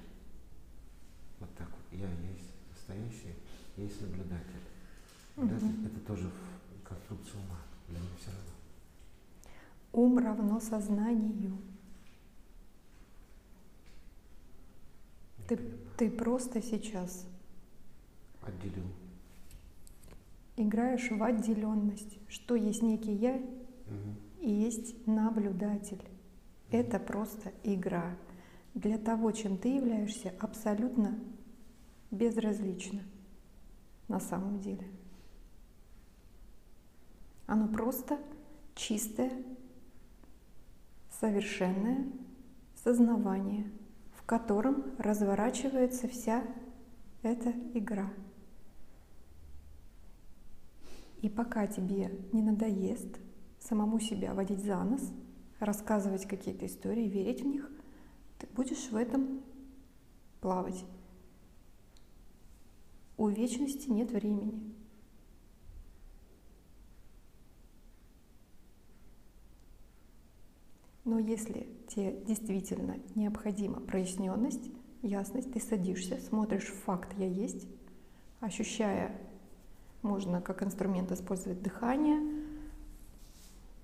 [1.40, 2.00] Вот так вот.
[2.00, 3.36] Я есть настоящий,
[3.78, 4.62] есть наблюдатель.
[5.36, 7.60] Наблюдатель это тоже в конструкции ума.
[7.90, 8.52] Для меня все равно.
[9.92, 11.58] Ум равно сознанию.
[15.38, 15.80] Не Ты, понимаю.
[15.98, 17.26] ты просто сейчас
[18.42, 18.86] Отделил.
[20.58, 24.16] играешь в отделенность, что есть некий я Мгм.
[24.42, 26.02] и есть наблюдатель.
[26.72, 28.16] Это просто игра.
[28.80, 31.20] Для того, чем ты являешься, абсолютно
[32.12, 33.02] безразлично
[34.08, 34.88] на самом деле.
[37.46, 38.18] Оно просто
[38.76, 39.34] чистое,
[41.20, 42.10] совершенное
[42.82, 43.70] сознавание,
[44.14, 46.42] в котором разворачивается вся
[47.22, 48.10] эта игра.
[51.22, 53.20] И пока тебе не надоест
[53.60, 55.12] самому себя водить за нос,
[55.60, 57.70] рассказывать какие-то истории, верить в них,
[58.40, 59.42] ты будешь в этом
[60.42, 60.84] плавать.
[63.18, 64.74] У вечности нет времени.
[71.04, 74.72] Но если тебе действительно необходима проясненность,
[75.02, 77.68] ясность, ты садишься, смотришь факт «я есть»,
[78.40, 79.20] ощущая,
[80.02, 82.46] можно как инструмент использовать дыхание,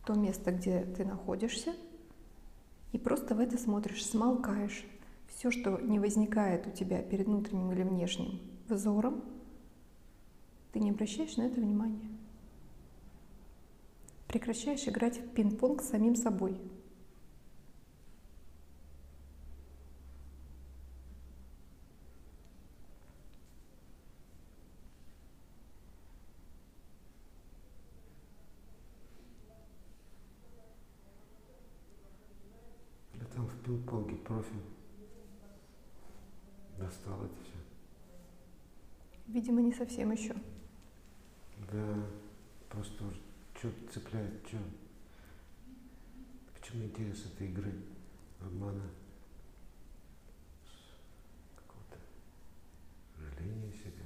[0.06, 1.74] то место, где ты находишься,
[2.96, 4.86] и просто в это смотришь, смолкаешь.
[5.28, 8.40] Все, что не возникает у тебя перед внутренним или внешним
[8.70, 9.22] взором,
[10.72, 12.10] ты не обращаешь на это внимания.
[14.28, 16.58] Прекращаешь играть в пинг-понг с самим собой.
[33.14, 34.56] Я там в пинг-понге профи.
[36.78, 37.54] Достал это все.
[39.28, 40.36] Видимо, не совсем еще.
[41.72, 42.06] Да,
[42.70, 43.14] просто
[43.58, 44.58] что цепляет, что?
[46.54, 47.74] В чем интерес этой игры?
[48.42, 48.90] Обмана?
[51.56, 51.98] Какого-то
[53.18, 54.06] жаления себя.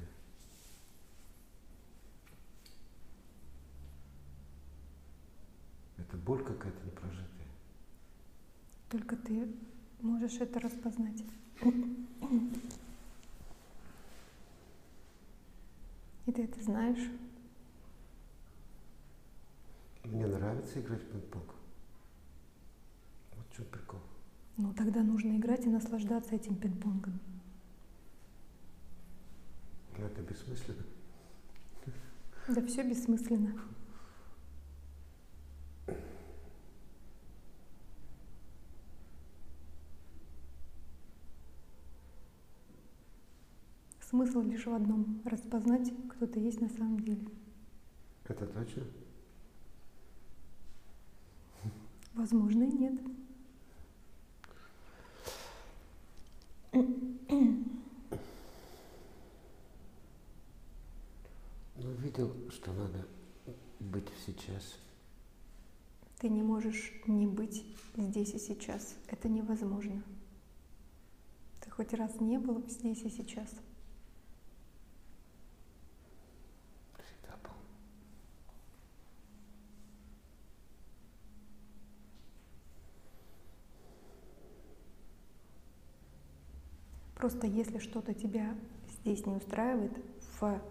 [5.97, 7.27] Это боль какая-то непрожитая.
[8.89, 9.47] Только ты
[10.01, 11.23] можешь это распознать.
[16.29, 17.09] И ты это знаешь.
[20.03, 21.55] Мне нравится играть в пинг-понг.
[23.35, 23.99] Вот в чем прикол.
[24.57, 27.19] Ну тогда нужно играть и наслаждаться этим пинг-понгом.
[29.97, 30.83] Это бессмысленно.
[32.47, 33.59] Да все бессмысленно.
[44.09, 47.27] Смысл лишь в одном– распознать, кто ты есть на самом деле.
[48.25, 48.83] Это точно?
[52.15, 52.99] Возможно, и нет.
[61.75, 63.05] Ну, видел, что надо
[63.79, 64.79] быть сейчас.
[66.19, 67.63] Ты не можешь не быть
[67.95, 68.95] здесь и сейчас.
[69.07, 70.01] Это невозможно.
[71.61, 73.49] Ты хоть раз не был здесь и сейчас.
[76.97, 77.51] Всегда был.
[87.19, 88.55] Просто если что-то тебя
[89.01, 89.91] здесь не устраивает
[90.39, 90.61] в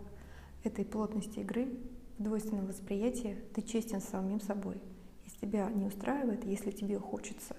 [0.64, 1.68] этой плотности игры,
[2.16, 4.80] в двойственном восприятии, ты честен с самим собой.
[5.26, 7.54] Если тебя не устраивает, если тебе хочется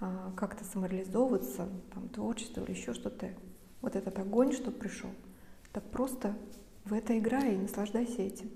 [0.00, 3.30] а, как-то самореализовываться, там, творчество или еще что-то,
[3.82, 5.10] вот этот огонь, что пришел,
[5.72, 6.36] так просто
[6.84, 8.50] в это играй и наслаждайся этим.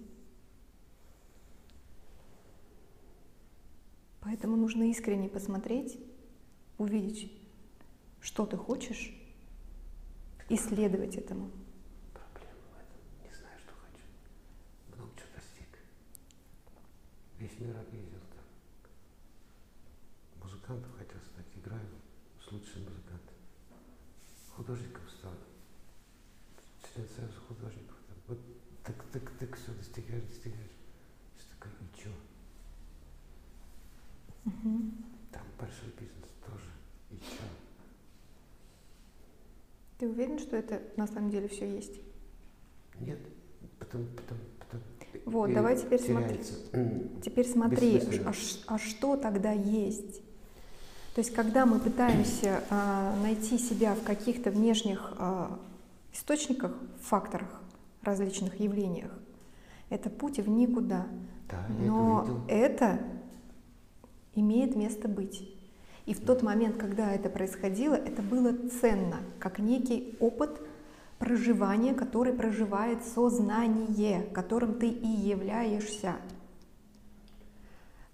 [4.22, 6.00] Поэтому нужно искренне посмотреть,
[6.78, 7.32] увидеть,
[8.20, 9.16] что ты хочешь,
[10.54, 11.50] исследовать этому.
[12.12, 13.00] Проблема в этом.
[13.24, 14.04] Не знаю, что хочу.
[14.94, 15.78] Много чего достиг.
[17.38, 18.44] Весь мир объездил там.
[20.42, 21.46] Музыкантом хотел стать.
[21.56, 21.88] Играю
[22.44, 23.38] с лучшими музыкантами.
[24.50, 25.32] Художником стал.
[26.92, 27.96] Член Союза художников.
[28.08, 28.16] Там.
[28.28, 28.38] Вот
[28.82, 30.76] так, так, так, все достигаешь, достигаешь.
[31.36, 32.10] Все такое, и чё?
[35.30, 36.70] Там большой бизнес тоже.
[37.10, 37.44] И чё?
[40.02, 41.94] Ты уверен, что это на самом деле все есть?
[42.98, 43.20] Нет,
[43.78, 44.80] потом, потом, потом.
[45.26, 46.28] Вот, и давай теперь смотри.
[46.30, 46.54] теряется.
[46.72, 48.32] М, Теперь смотри, а,
[48.66, 50.16] а что тогда есть?
[51.14, 55.56] То есть, когда мы пытаемся а, найти себя в каких-то внешних а,
[56.12, 57.62] источниках, факторах,
[58.02, 59.12] различных явлениях,
[59.88, 61.06] это путь в никуда.
[61.48, 62.40] Да, это Но видел.
[62.48, 62.98] это
[64.34, 65.48] имеет место быть.
[66.06, 70.60] И в тот момент, когда это происходило, это было ценно, как некий опыт
[71.18, 76.16] проживания, который проживает сознание, которым ты и являешься.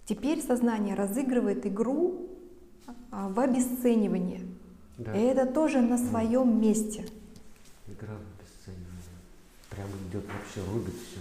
[0.04, 2.28] Теперь сознание разыгрывает игру
[3.10, 4.42] а, в обесценивание.
[4.98, 5.14] Да.
[5.14, 7.06] И это тоже на своем месте.
[7.86, 9.18] Игра в обесценивание.
[9.70, 11.20] Прямо идет вообще, рубит все.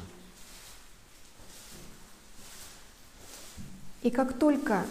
[4.03, 4.85] И как только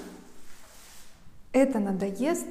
[1.57, 2.47] это надоест,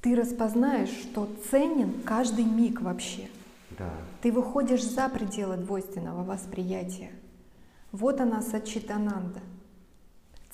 [0.00, 3.28] ты распознаешь, что ценен каждый миг вообще.
[3.76, 3.90] Да.
[4.22, 7.10] Ты выходишь за пределы двойственного восприятия.
[7.90, 9.40] Вот она сачитананда.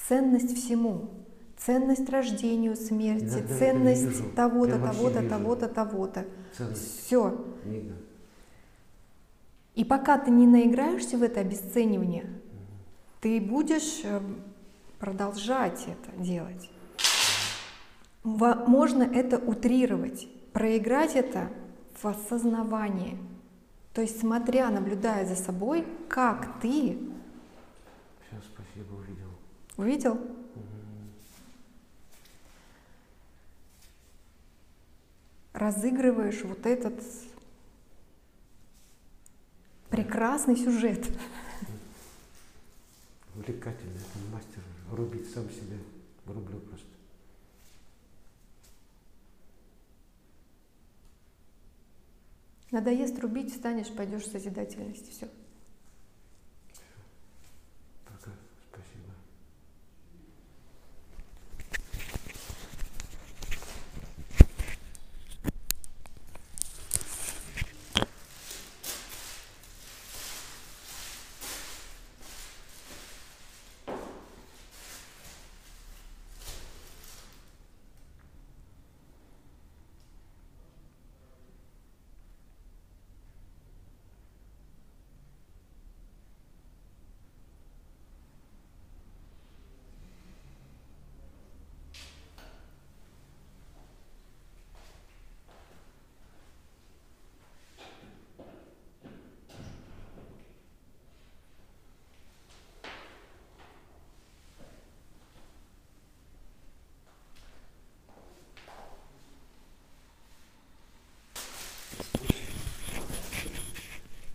[0.09, 1.11] Ценность всему.
[1.59, 6.25] Ценность рождению, смерти, это ценность того-то, того-то, того-то, того-то.
[6.75, 7.45] Все.
[7.65, 7.95] мига.
[9.75, 12.25] И пока ты не наиграешься в это обесценивание,
[13.21, 14.21] ты будешь э,
[14.99, 16.71] продолжать это делать.
[18.23, 21.51] Можно это утрировать, проиграть это
[22.01, 23.18] в осознавании.
[23.95, 26.99] То есть, смотря, наблюдая за собой, как ты
[28.29, 29.31] Все, спасибо, увидел.
[29.77, 30.21] увидел,
[35.53, 37.03] разыгрываешь вот этот
[39.91, 41.07] прекрасный сюжет.
[43.35, 44.62] Увлекательно, это мастер
[44.93, 45.77] рубить сам себя.
[46.27, 46.87] Рублю просто.
[52.71, 55.11] Надоест рубить, встанешь, пойдешь в созидательность.
[55.11, 55.29] Все.
[58.05, 58.31] Пока,
[58.71, 59.12] спасибо.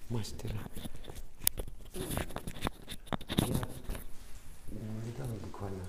[0.08, 0.56] Мастера.
[3.36, 3.48] Я
[5.08, 5.84] недавно буквально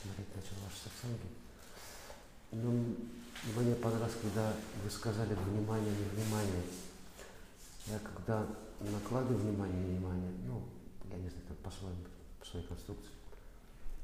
[0.00, 1.28] смотреть начал ваши сатсанги.
[2.52, 2.70] Но
[3.60, 4.52] мне понравилось, когда
[4.90, 6.62] вы сказали внимание, внимание.
[7.86, 8.44] Я когда
[8.80, 10.62] накладываю внимание, внимание, ну,
[11.10, 11.98] я не знаю, там по-своему,
[12.40, 13.12] по своей конструкции.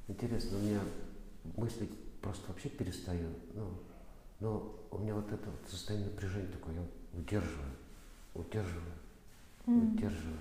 [0.06, 0.80] Интересно, у меня
[1.56, 3.28] мыслить просто вообще перестаю.
[3.54, 3.68] Ну,
[4.38, 6.82] но у меня вот это вот состояние напряжения такое, я
[7.18, 7.72] удерживаю,
[8.34, 8.94] удерживаю,
[9.66, 10.38] удерживаю.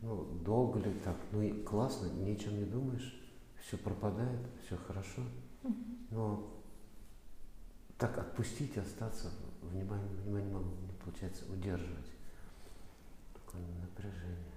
[0.00, 1.16] Ну, долго ли так?
[1.32, 3.20] Ну и классно, ни о чем не думаешь,
[3.66, 5.22] все пропадает, все хорошо.
[6.10, 6.61] Но
[8.02, 9.30] так отпустить, остаться,
[9.62, 12.10] внимание, внимание не могу, не получается удерживать.
[13.32, 14.52] Такое напряжение.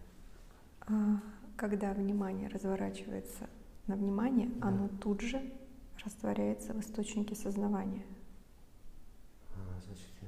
[0.87, 1.21] А
[1.55, 3.47] когда внимание разворачивается
[3.85, 4.69] на внимание, Да.
[4.69, 5.43] оно тут же
[6.03, 8.03] растворяется в источнике сознавания.
[9.53, 10.27] А, значит, я,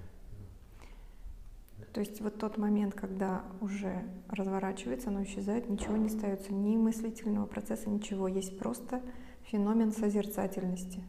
[1.79, 6.77] ну, То есть вот тот момент, когда уже разворачивается, оно исчезает, ничего не остается, ни
[6.77, 8.27] мыслительного процесса, ничего.
[8.27, 9.01] Есть просто
[9.45, 11.03] феномен созерцательности.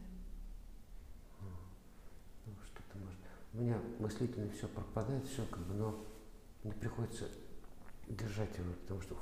[2.45, 3.19] ну, что-то может.
[3.59, 6.05] У меня мыслительно все пропадает, все как бы, но
[6.63, 7.27] мне приходится
[8.07, 9.17] держать его, потому что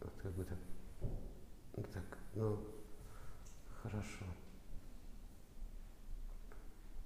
[0.00, 0.56] вот как бы так,
[1.76, 2.58] вот так, ну,
[3.82, 4.24] хорошо.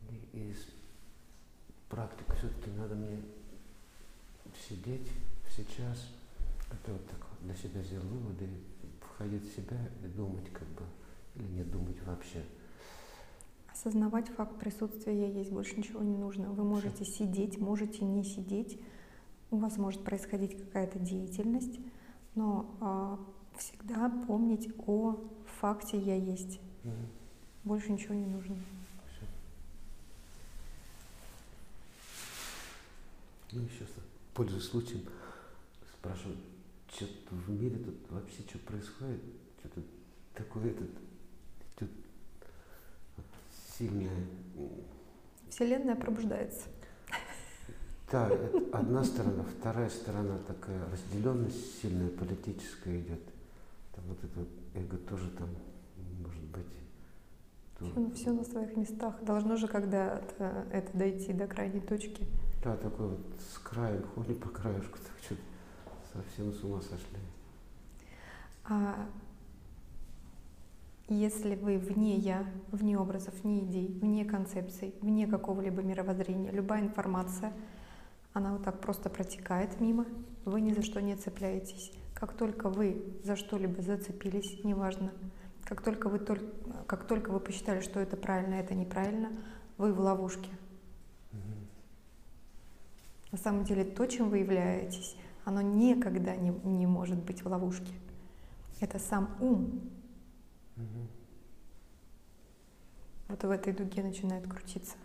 [0.09, 0.59] И из
[1.89, 3.20] практик все-таки надо мне
[4.68, 5.11] сидеть
[5.51, 6.07] сейчас,
[6.70, 8.49] это вот так вот для себя сделал выводы,
[9.01, 10.84] входить в себя и думать как бы,
[11.34, 12.45] или не думать вообще.
[13.79, 16.51] Осознавать факт присутствия «я есть», больше ничего не нужно.
[16.51, 18.76] Вы можете сидеть, можете не сидеть,
[19.53, 21.79] у вас может происходить какая-то деятельность,
[22.35, 23.20] но а,
[23.57, 25.16] всегда помнить о
[25.61, 26.59] факте «я есть».
[26.83, 27.07] Мгм.
[27.62, 28.57] Больше ничего не нужно.
[29.12, 29.26] Всё.
[33.53, 33.87] Ну, еще,
[34.35, 35.03] пользуясь случаем,
[35.97, 36.37] спрашиваю,
[36.93, 39.22] что в мире тут вообще что происходит?
[39.61, 39.83] Что-то
[40.35, 40.91] такое этот,
[43.79, 44.11] сильное.
[44.57, 44.70] м,
[45.51, 46.66] Вселенная пробуждается.
[48.11, 53.20] Да, это одна сторона, вторая сторона такая разделенность сильная политическая идет.
[53.95, 55.49] Там вот это эго тоже там
[56.22, 56.64] может быть.
[57.79, 59.22] то- Все, на своих местах.
[59.22, 62.26] Должно же когда-то это дойти до крайней точки.
[62.64, 63.20] Да, такой вот
[63.55, 65.37] с краю, ходим по краешку, так что
[66.12, 67.18] совсем с ума сошли.
[68.64, 69.07] А
[71.09, 77.52] Если вы вне я, вне образов, вне идей, вне концепций, вне какого-либо мировоззрения, любая информация,
[78.34, 80.04] она вот так просто протекает мимо,
[80.44, 81.92] вы ни за что не цепляетесь.
[82.14, 85.12] Как только вы за что-либо зацепились, неважно,
[85.64, 86.44] как только вы, только,
[86.86, 89.30] как только вы посчитали, что это правильно, это неправильно,
[89.78, 90.50] вы в ловушке.
[93.32, 97.92] На самом деле то, чем вы являетесь, оно никогда не, не может быть в ловушке.
[98.80, 99.80] Это сам ум.
[103.29, 104.97] Вот в этой дуге начинает крутиться.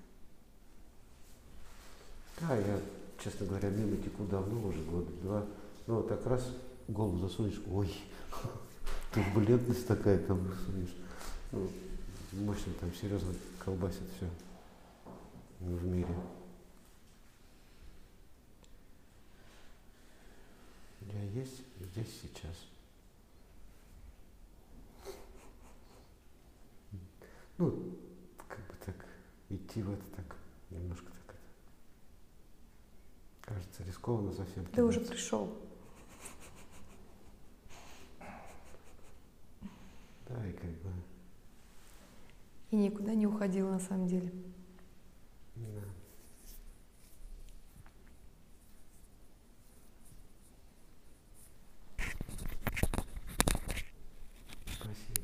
[2.40, 2.80] Да, я,
[3.22, 5.46] честно говоря, мимо теку давно, уже года два.
[5.88, 6.48] Ну, вот так раз
[6.88, 7.94] голову засунешь, ой,
[9.14, 10.96] турбулентность такая там засунешь.
[11.52, 11.70] Ну,
[12.32, 14.30] мощно там серьезно колбасит все
[15.60, 16.16] в мире.
[21.02, 22.56] Я есть здесь сейчас.
[27.58, 27.96] Ну,
[28.48, 28.96] как бы так,
[29.50, 30.36] идти в это так,
[30.72, 31.38] немножко так это.
[33.42, 34.66] Кажется, рискованно совсем.
[34.66, 35.54] Ты уже пришел.
[40.28, 40.92] Да, и как бы,
[42.72, 44.32] И никуда не уходил на самом деле.
[45.56, 45.82] да.
[54.74, 55.24] Спасибо.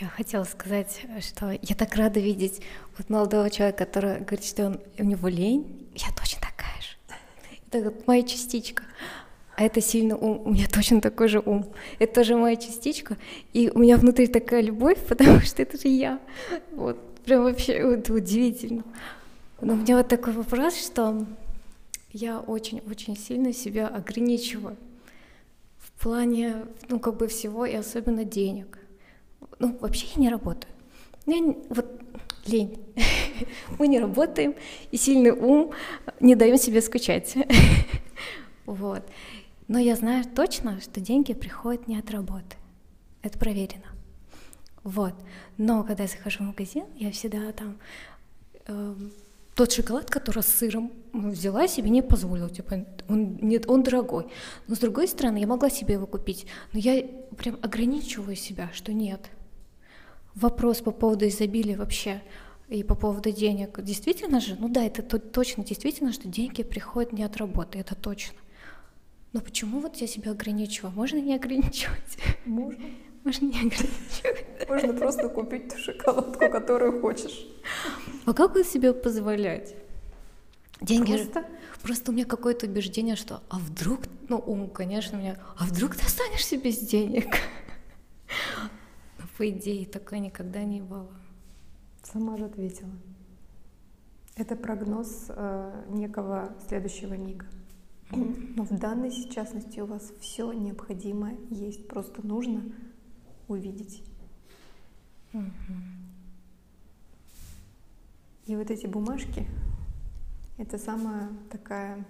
[0.00, 2.62] Я хотела сказать, что я так рада видеть
[2.96, 5.88] вот молодого человека, который говорит, что он, у него лень.
[5.92, 6.96] Я точно такая же.
[7.66, 8.84] Это вот моя частичка.
[9.56, 10.42] А это сильный ум.
[10.44, 11.66] У меня точно такой же ум.
[11.98, 13.16] Это тоже моя частичка.
[13.52, 16.20] И у меня внутри такая любовь, потому что это же я.
[16.72, 16.96] Вот.
[17.24, 18.84] Прям вообще это удивительно.
[19.60, 21.26] Но у меня вот такой вопрос, что
[22.12, 24.76] я очень-очень сильно себя ограничиваю
[25.76, 28.77] в плане, ну, как бы всего, и особенно денег.
[29.58, 30.72] Ну, вообще я не работаю.
[31.26, 31.86] Я не- вот
[32.46, 32.78] лень.
[33.78, 34.54] Мы не работаем,
[34.90, 35.72] и сильный ум
[36.20, 37.36] не даем себе скучать.
[38.66, 39.02] Вот.
[39.66, 42.56] Но я знаю точно, что деньги приходят не от работы.
[43.22, 43.86] Это проверено.
[44.84, 45.14] Вот.
[45.56, 47.78] Но когда я захожу в магазин, я всегда там
[48.66, 49.10] эм,
[49.54, 52.50] тот шоколад, который с сыром взяла себе, не позволила.
[52.50, 54.26] Типа, он, нет, он дорогой.
[54.66, 56.46] Но с другой стороны, я могла себе его купить.
[56.74, 57.02] Но я
[57.38, 59.30] прям ограничиваю себя, что нет.
[60.40, 62.22] Вопрос по поводу изобилия вообще
[62.68, 63.80] и по поводу денег.
[63.82, 67.94] Действительно же, ну да, это то- точно действительно, что деньги приходят не от работы, это
[67.96, 68.38] точно.
[69.32, 70.92] Но почему вот я себя ограничиваю?
[70.94, 72.18] Можно не ограничивать?
[72.46, 72.84] Можно.
[73.24, 74.68] Можно не ограничивать.
[74.68, 77.46] Можно просто купить ту шоколадку, которую хочешь.
[78.24, 79.74] А как вот себе позволять?
[80.80, 81.44] Деньги же- Просто
[81.82, 85.94] Просто у меня какое-то убеждение, что а вдруг, ну ум, конечно, у меня, а вдруг
[85.96, 87.26] ты останешься без денег?
[89.38, 91.08] По идее такое никогда не было.
[92.02, 92.90] сама же ответила.
[94.34, 97.46] Это прогноз э, некого следующего мига.
[98.10, 101.86] Но в данной частности у вас все необходимое есть.
[101.86, 102.64] Просто нужно
[103.46, 104.02] увидеть.
[108.46, 109.46] И вот эти бумажки—
[110.58, 112.04] это самая такая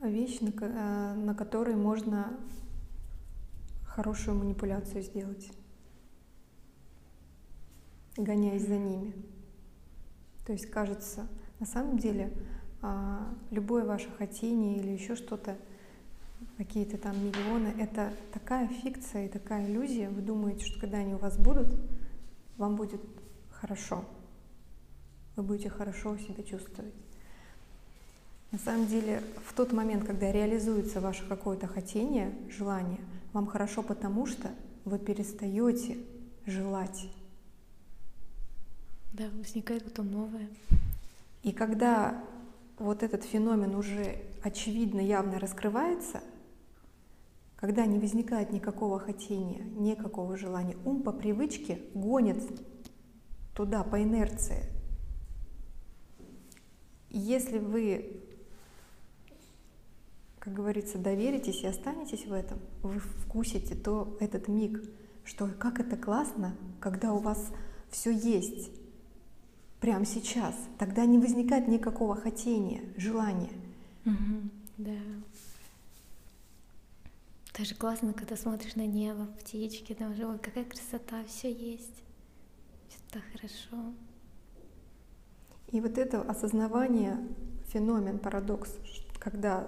[0.00, 2.38] вещь, на, э, на которой можно
[3.94, 5.48] хорошую манипуляцию сделать,
[8.16, 9.14] гоняясь за ними.
[10.44, 11.28] То есть кажется,
[11.60, 12.32] на самом деле,
[12.82, 15.56] а, любое ваше хотение или еще что-то,
[16.58, 20.10] какие-то там миллионы, это такая фикция и такая иллюзия.
[20.10, 21.80] Вы думаете, что когда они у вас будут,
[22.56, 23.00] вам будет
[23.50, 24.04] хорошо.
[25.36, 26.94] Вы будете хорошо себя чувствовать.
[28.50, 33.00] На самом деле, в тот момент, когда реализуется ваше какое-то хотение, желание,
[33.34, 34.54] вам хорошо потому, что
[34.84, 35.98] вы перестаете
[36.46, 37.08] желать.
[39.12, 40.48] Да, возникает потом новое.
[41.42, 42.24] И когда
[42.78, 46.22] вот этот феномен уже очевидно, явно раскрывается,
[47.56, 52.40] когда не возникает никакого хотения, никакого желания, ум по привычке гонит
[53.54, 54.64] туда, по инерции.
[57.10, 58.23] Если вы
[60.44, 64.78] как говорится, доверитесь и останетесь в этом, вы вкусите то этот миг,
[65.24, 67.50] что как это классно, когда у вас
[67.90, 68.70] все есть
[69.80, 70.54] прямо сейчас.
[70.78, 73.52] Тогда не возникает никакого хотения, желания.
[74.04, 74.98] Угу, да.
[77.56, 82.02] Даже классно, когда смотришь на небо, птички, там же, ой, какая красота, все есть.
[82.88, 83.94] Все так хорошо.
[85.70, 87.16] И вот это осознавание,
[87.68, 88.76] феномен, парадокс,
[89.18, 89.66] когда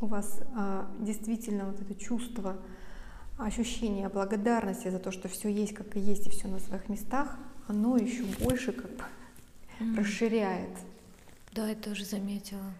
[0.00, 2.56] у вас а, действительно вот это чувство,
[3.38, 7.36] ощущение благодарности за то, что все есть, как и есть, и все на своих местах,
[7.68, 9.04] оно еще больше как бы
[9.80, 9.96] mm.
[9.98, 10.70] расширяет.
[11.52, 12.72] Да, я тоже заметила.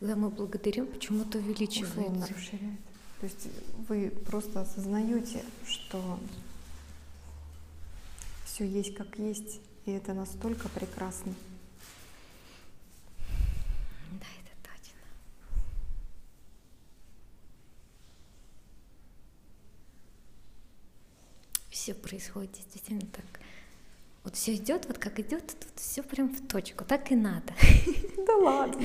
[0.00, 2.00] Когда мы благодарим, почему-то увеличивается.
[2.00, 2.80] Условно расширяет.
[3.20, 3.48] То есть
[3.88, 6.18] вы просто осознаете, что
[8.44, 11.32] все есть как есть, и это настолько прекрасно.
[21.82, 23.24] Все происходит действительно так.
[24.22, 27.52] Вот все идет, вот как идет, тут все прям в точку, так и надо.
[28.24, 28.80] Да ладно.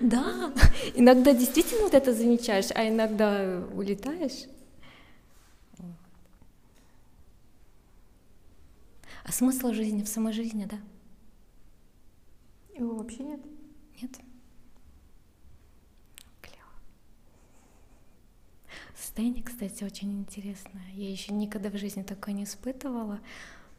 [0.00, 0.52] Да,
[0.94, 4.48] иногда действительно вот это замечаешь, а иногда улетаешь.
[9.24, 10.78] А смысл жизни в самой жизни, да?
[12.76, 13.44] Его вообще нет?
[13.44, 13.51] Нет.
[19.02, 20.84] Состояние, кстати, очень интересное.
[20.94, 23.18] Я еще никогда в жизни такое не испытывала,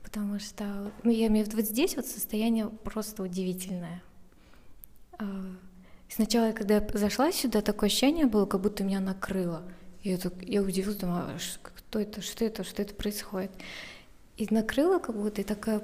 [0.04, 4.04] потому что, ну, я имею в виду, вот здесь вот состояние просто удивительное.
[5.14, 5.46] А,
[6.10, 9.64] сначала, когда я зашла сюда, такое ощущение было, как будто меня накрыло.
[10.04, 13.52] Я, так, я удивилась, думаю, а кто это, что это, что это происходит.
[14.36, 15.82] И накрыло как будто, и такая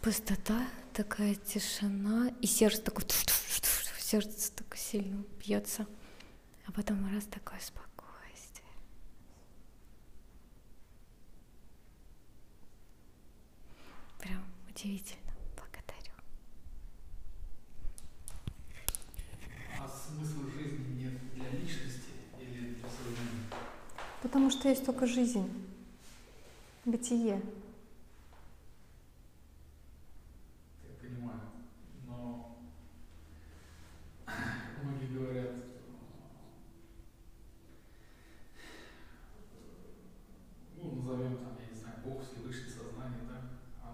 [0.00, 3.04] пустота, такая тишина, и сердце такое,
[4.00, 5.86] сердце так сильно бьется.
[6.66, 7.93] А потом раз такое спокойно.
[14.24, 15.20] Прям удивительно.
[15.54, 16.14] Благодарю.
[19.78, 22.08] А смысла жизни нет для личности
[22.40, 23.44] или для сознания?
[24.22, 25.46] Потому что есть только жизнь,
[26.86, 27.42] бытие.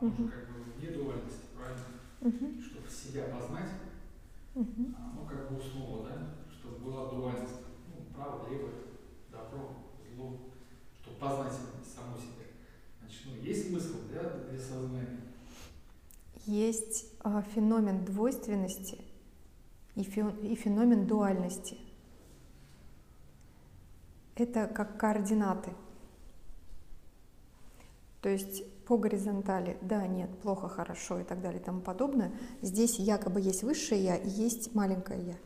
[0.00, 0.28] Угу.
[0.28, 1.84] как бы вне дуальности, правильно?
[2.20, 2.60] Угу.
[2.60, 3.70] Чтобы себя познать,
[4.54, 4.94] угу.
[5.14, 8.70] ну как бы условно, да, чтобы была дуальность, ну, право, лево,
[9.30, 9.74] добро,
[10.14, 10.38] зло,
[11.00, 11.52] чтобы познать
[11.84, 12.46] саму себя.
[13.00, 15.20] Значит, ну, есть смысл для, для сознания?
[16.46, 18.98] Есть э, феномен двойственности
[19.94, 21.78] и, фе, и феномен дуальности.
[24.34, 25.74] Это как координаты.
[28.22, 32.98] То есть по горизонтали, да, нет, плохо, хорошо и так далее и тому подобное, здесь
[32.98, 35.36] якобы есть высшее я и есть маленькое я.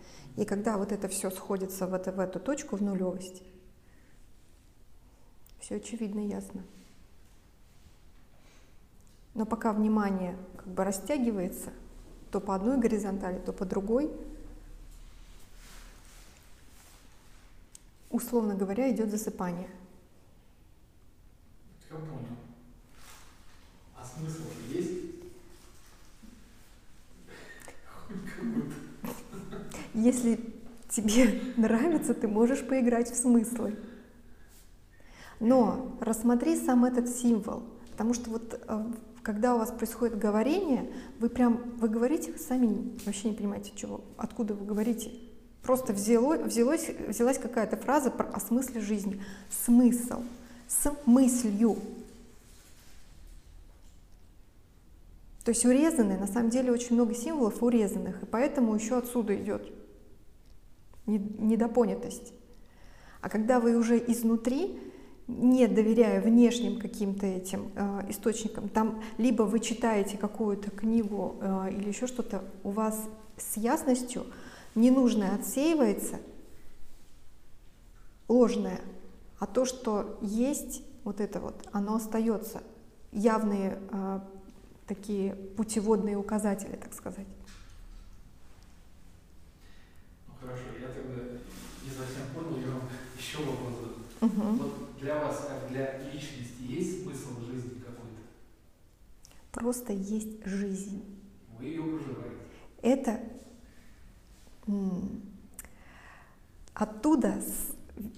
[0.43, 3.43] И когда вот это все сходится в, это, в эту точку, в нулевость,
[5.61, 6.65] все очевидно и ясно.
[9.35, 11.71] Но пока внимание как бы растягивается,
[12.31, 14.11] то по одной горизонтали, то по другой,
[18.09, 19.69] условно говоря, идет засыпание.
[21.91, 22.34] Я понял
[24.19, 24.91] смысл есть?
[29.95, 30.41] Если
[30.89, 33.77] тебе нравится, ты можешь поиграть в смыслы.
[35.41, 38.85] Но рассмотри сам этот символ, потому что вот э,
[39.23, 44.55] когда у вас происходит говорение, вы прям, вы говорите, сами вообще не понимаете, чего, откуда
[44.55, 45.11] вы говорите.
[45.63, 49.23] Просто взяло, взялось, взялась какая-то фраза про, о смысле жизни.
[49.65, 50.23] Смысл.
[50.69, 51.79] С мыслью.
[55.45, 59.71] То есть урезанные, на самом деле очень много символов урезанных, и поэтому еще отсюда идет
[61.07, 62.33] не- недопонятость.
[63.21, 64.81] А когда вы уже изнутри,
[65.27, 71.89] не доверяя внешним каким-то этим э, источникам, там либо вы читаете какую-то книгу э, или
[71.89, 72.99] еще что-то, у вас
[73.37, 74.27] с ясностью
[74.75, 76.21] ненужное отсеивается,
[78.29, 78.81] ложное,
[79.39, 82.63] а то, что есть, вот это вот, оно остается.
[83.13, 84.21] Явные э,
[84.87, 87.27] такие путеводные указатели, так сказать.
[90.27, 91.23] Ну хорошо, я тогда
[91.85, 94.05] не совсем понял, я вам еще вопрос задам.
[94.21, 94.59] Мгм.
[94.59, 98.21] Вот для вас, как для личности, есть смысл жизни какой-то?
[99.53, 101.03] Просто есть жизнь.
[101.59, 102.41] Вы ее проживаете.
[102.83, 103.21] Это
[106.75, 107.43] оттуда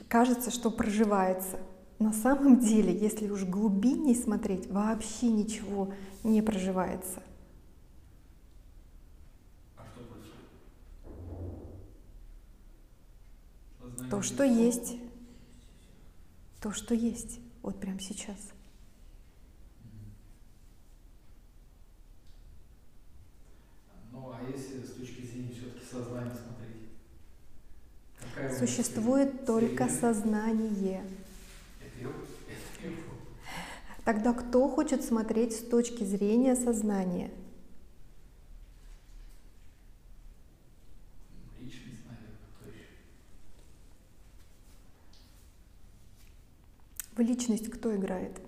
[0.09, 1.59] кажется, что проживается.
[1.99, 5.93] На самом деле, если уж глубинней смотреть, вообще ничего
[6.25, 7.23] не проживается.
[9.77, 10.05] А что
[14.11, 14.97] То, что есть,
[16.61, 18.37] то, что есть, вот прямо сейчас.
[24.13, 26.89] Ну, а если с точки зрения все-таки сознания смотреть?
[28.21, 31.05] Какая у нас Существует только сознание.
[31.81, 33.21] Это я- это я понял.
[34.07, 37.33] Тогда кто хочет смотреть с точки зрения сознания?
[41.59, 42.39] Личность, наверное?
[47.17, 48.41] В личность кто играет?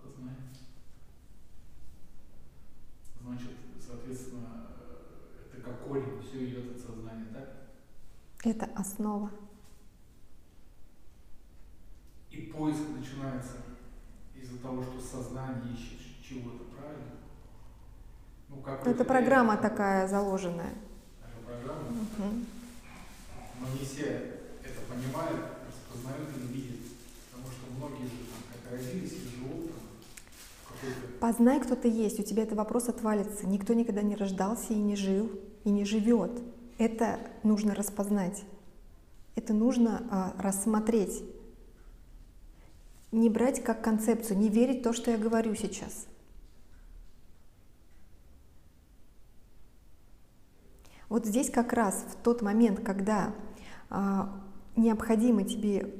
[0.00, 0.54] Сознание.
[3.20, 3.50] Значит,
[3.84, 4.68] соответственно,
[5.52, 7.70] это как корень, все идет от сознания, так?
[8.44, 9.32] Это основа.
[12.30, 13.56] И поиск начинается
[14.48, 17.12] из-за того, что сознание ищет чего-то, правильно?
[18.48, 20.72] Ну, как Это программа такая заложенная.
[21.20, 21.88] Это программа.
[21.90, 22.46] Мгм.
[23.60, 24.06] Но не все
[24.64, 26.80] это понимают, распознают и видят.
[27.30, 30.90] Потому что многие же там как родились и живут там.
[31.20, 33.46] Познай, кто ты есть, у тебя этот вопрос отвалится.
[33.46, 35.30] Никто никогда не рождался и не жил,
[35.64, 36.40] и не живет.
[36.78, 38.44] Это нужно распознать.
[39.34, 41.22] Это нужно а, рассмотреть.
[43.10, 46.06] Не брать как концепцию, не верить в то, что я говорю сейчас.
[51.08, 53.34] Вот здесь как раз в тот момент, когда
[53.88, 54.42] а,
[54.76, 55.94] необходимо тебе,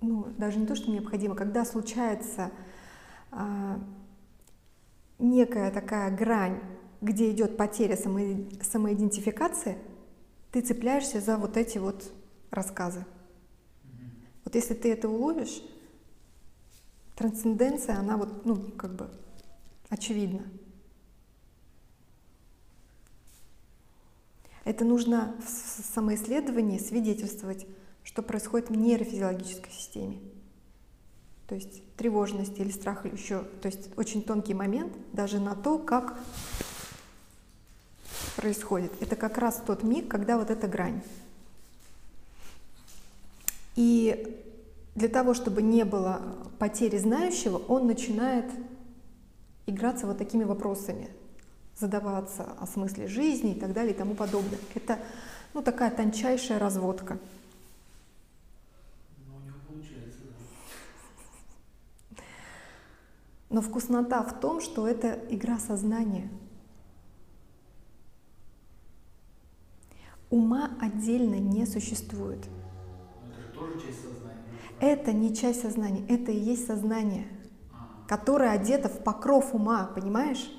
[0.00, 2.50] ну даже не то, что необходимо, когда случается
[3.30, 3.78] а,
[5.18, 6.58] некая такая грань,
[7.02, 9.76] где идет потеря само- самоидентификации,
[10.52, 12.10] ты цепляешься за вот эти вот
[12.50, 13.04] рассказы.
[14.44, 15.62] Вот если ты это уловишь,
[17.14, 19.10] трансценденция, она вот, ну, как бы
[19.88, 20.42] очевидна.
[24.64, 27.66] Это нужно в самоисследовании свидетельствовать,
[28.02, 30.18] что происходит в нейрофизиологической системе.
[31.46, 36.18] То есть тревожность или страх еще, то есть очень тонкий момент даже на то, как
[38.36, 38.90] происходит.
[39.00, 41.02] Это как раз тот миг, когда вот эта грань.
[43.76, 44.43] И
[44.94, 46.22] для того, чтобы не было
[46.58, 48.46] потери знающего, он начинает
[49.66, 51.08] играться вот такими вопросами,
[51.76, 54.58] задаваться о смысле жизни и так далее и тому подобное.
[54.74, 54.98] Это
[55.52, 57.18] ну, такая тончайшая разводка.
[59.26, 59.34] Ну,
[62.10, 62.22] да.
[63.50, 66.28] Но вкуснота в том, что это игра сознания.
[70.30, 72.40] Ума отдельно не существует.
[73.22, 74.13] Но это же тоже часть сознания.
[74.86, 77.26] Это не часть сознания, это и есть сознание,
[78.06, 80.52] которое одето в покров ума, понимаешь?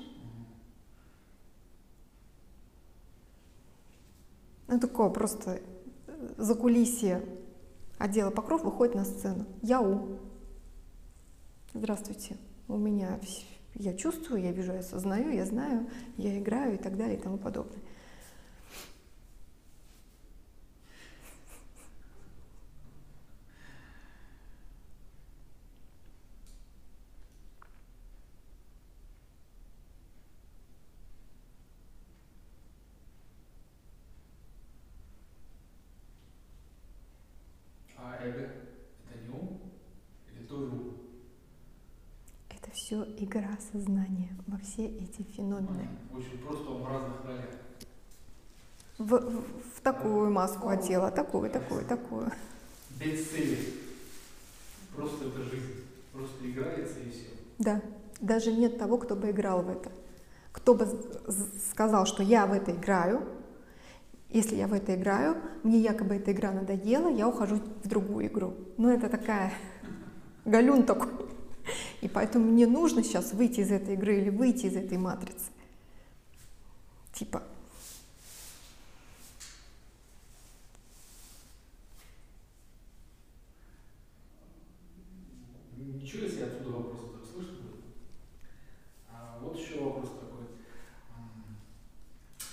[4.66, 5.60] Ну, такое просто
[6.08, 7.22] э, закулисье
[7.98, 9.46] отдела покров выходит на сцену.
[9.62, 10.18] Яу.
[11.72, 12.36] Здравствуйте.
[12.66, 13.20] У меня
[13.76, 17.38] я чувствую, я вижу, я осознаю, я знаю, я играю и так далее и тому
[17.38, 17.80] подобное.
[38.06, 39.60] а эго это не ум?
[40.32, 40.96] Или тоже ум?
[42.48, 43.04] Это все
[43.36, 45.88] игра сознания во все эти феномены.
[46.12, 47.44] В общем, просто он в разных ролях.
[48.98, 49.44] В, в-
[49.76, 52.30] в такую маску одела, такую, такую, такую.
[52.98, 53.58] Без цели.
[54.94, 55.84] Просто это жизнь.
[56.12, 57.26] Просто играется и все.
[57.58, 57.82] Да,
[58.20, 59.90] даже нет того, кто бы играл в это.
[60.52, 60.86] кто бы
[61.70, 63.22] сказал, что я в это играю,
[64.30, 68.54] если я в это играю, мне якобы эта игра надоела, я ухожу в другую игру.
[68.78, 69.52] Ну, это такая
[70.46, 71.10] галюн такой.
[72.00, 75.50] И поэтому мне нужно сейчас выйти из этой игры или выйти из этой матрицы.
[77.12, 77.42] Типа,
[85.76, 87.84] Ничего, если отсюда вопрос так слышно будет.
[89.10, 90.46] А вот еще вопрос такой.
[91.16, 91.56] М,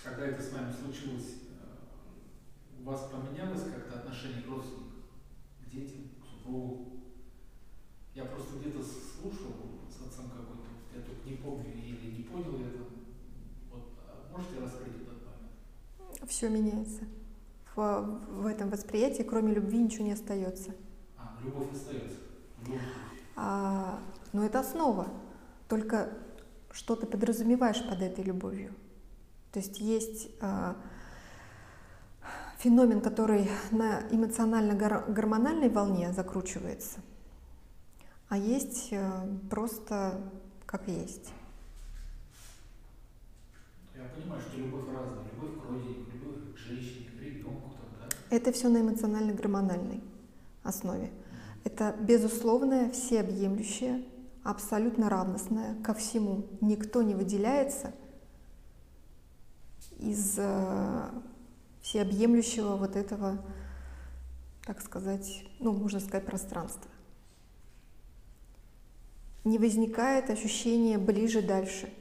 [0.04, 5.04] Когда это с вами случилось, э, у вас поменялось как-то отношение к родственникам,
[5.62, 7.04] к детям, к супругу?
[8.16, 9.54] Я просто где-то слушал
[9.90, 12.88] с отцом какой-то, я только не помню или не понял я там.
[13.72, 16.30] Вот, а можете раскрыть этот момент?
[16.30, 17.04] все меняется.
[17.84, 20.74] В, в этом восприятии, кроме любви, ничего не остается.
[21.18, 22.18] А, любовь остается.
[22.64, 22.82] Случае.
[23.36, 24.00] А,
[24.32, 25.08] но это основа.
[25.68, 26.10] Только
[26.72, 28.74] что ты подразумеваешь под этой любовью.
[29.52, 30.76] То есть есть а,
[32.64, 37.02] феномен, который на эмоционально-гормональной волне закручивается,
[38.30, 40.22] а есть э, просто
[40.66, 41.34] как есть.
[43.96, 45.26] Я понимаю, что любовь разная.
[45.36, 48.16] Любовь к родине, любовь к женщине, к ребенку, там, да?
[48.34, 50.02] Это все на эмоционально-гормональной
[50.64, 51.12] основе.
[51.64, 54.04] Это безусловное, всеобъемлющее,
[54.44, 56.48] абсолютно равностное ко всему.
[56.60, 57.94] Никто не выделяется
[60.00, 61.10] из э,
[61.84, 63.38] всеобъемлющего вот этого,
[64.66, 66.90] так сказать, ну, можно сказать, пространства.
[69.44, 71.94] Не возникает ощущение ближе-дальше.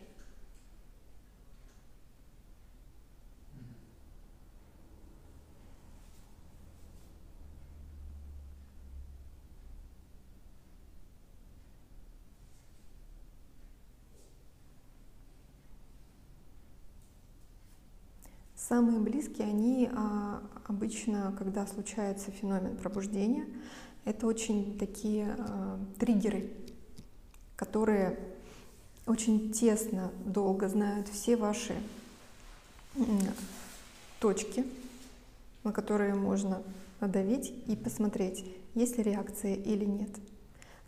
[18.73, 23.45] Самые близкие, они а, обычно, когда случается феномен пробуждения,
[24.07, 26.51] это очень такие а, триггеры,
[27.55, 28.19] которые
[29.05, 31.75] очень тесно, долго знают все ваши
[34.21, 34.65] точки,
[35.65, 36.63] на которые можно
[37.01, 38.43] надавить и посмотреть,
[38.75, 40.17] есть ли реакция или нет.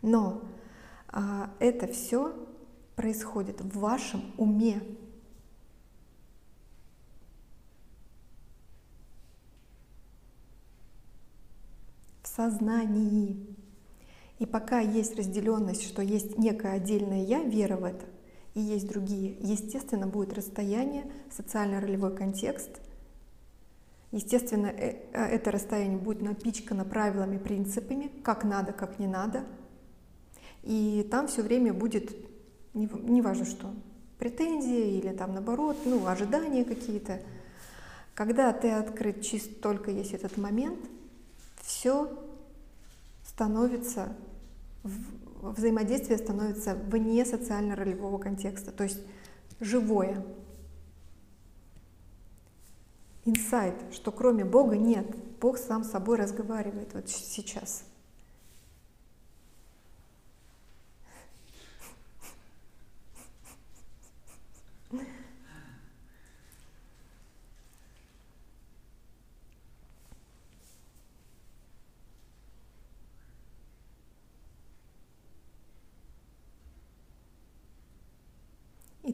[0.01, 0.41] Но
[1.09, 2.33] а, это все
[2.95, 4.81] происходит в вашем уме,
[12.35, 13.55] сознании.
[14.39, 18.05] И пока есть разделенность, что есть некое отдельное я, вера в это,
[18.53, 22.81] и есть другие, естественно, будет расстояние, социально-ролевой контекст.
[24.11, 29.43] Естественно, э- э, это расстояние будет напичкано правилами, принципами, как надо, как не надо.
[30.63, 32.15] И там все время будет,
[32.73, 33.73] не, не важно что,
[34.17, 37.21] претензии или там наоборот, ну, ожидания какие-то.
[38.13, 40.79] Когда ты открыт чист только есть этот момент,
[41.65, 42.09] все
[43.23, 44.15] становится,
[45.41, 48.99] взаимодействие становится вне социально-ролевого контекста, то есть
[49.59, 50.23] живое.
[53.25, 55.07] Инсайт, что кроме Бога нет,
[55.41, 57.83] Бог сам с собой разговаривает вот сейчас.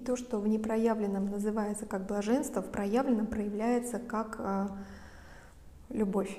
[0.04, 4.78] То, что в непроявленном называется как блаженство, в проявленном проявляется как а,
[5.90, 6.38] любовь.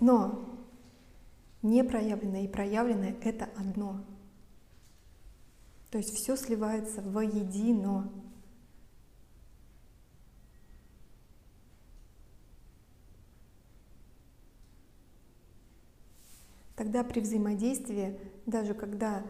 [0.00, 0.48] Но
[1.62, 4.04] непроявленное и проявленное— это одно.
[5.90, 8.10] То есть все сливается воедино.
[16.74, 19.22] Тогда при взаимодействии, даже когда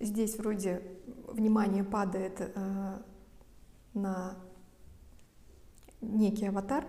[0.00, 0.82] здесь вроде
[1.28, 3.02] внимание падает э,
[3.94, 4.36] на
[6.00, 6.86] некий аватар,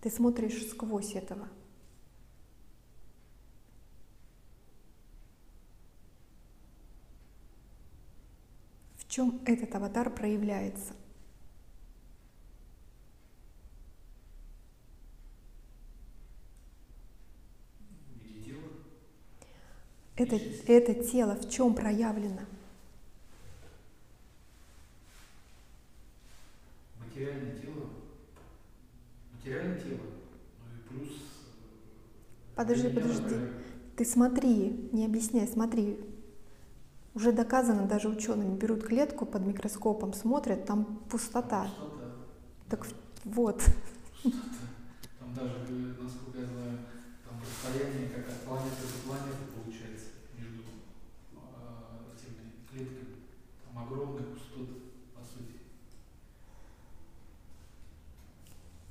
[0.00, 1.48] ты смотришь сквозь этого.
[8.96, 10.94] В чем этот аватар проявляется?
[17.78, 18.62] В виде тела.
[20.16, 20.36] Это,
[20.66, 22.40] это тело в чем проявлено?
[26.98, 27.88] Материальное тело.
[29.34, 29.98] Материальное тело.
[29.98, 31.12] Ну и плюс...
[31.12, 33.36] э, Подожди, подожди.
[33.96, 35.98] Ты смотри, не объясняй, смотри.
[37.14, 38.56] Уже доказано даже учеными.
[38.56, 41.64] Берут клетку под микроскопом, смотрят, там пустота.
[41.64, 42.12] Пустота.
[42.68, 42.86] Так
[43.24, 43.62] вот.
[44.22, 46.78] Там даже, э, насколько я знаю,
[47.28, 50.06] там расстояние как от планеты до планеты получается
[50.38, 53.08] между э, этими клетками.
[53.82, 54.72] Там огромная пустота,
[55.14, 55.58] по сути.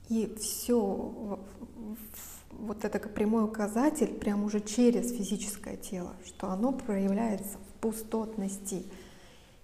[0.09, 1.39] И все,
[2.51, 8.85] вот это прямой указатель, прям уже через физическое тело, что оно проявляется в пустотности.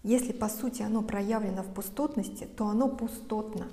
[0.04, 3.68] Если по сути оно проявлено в пустотности, то оно пустотно.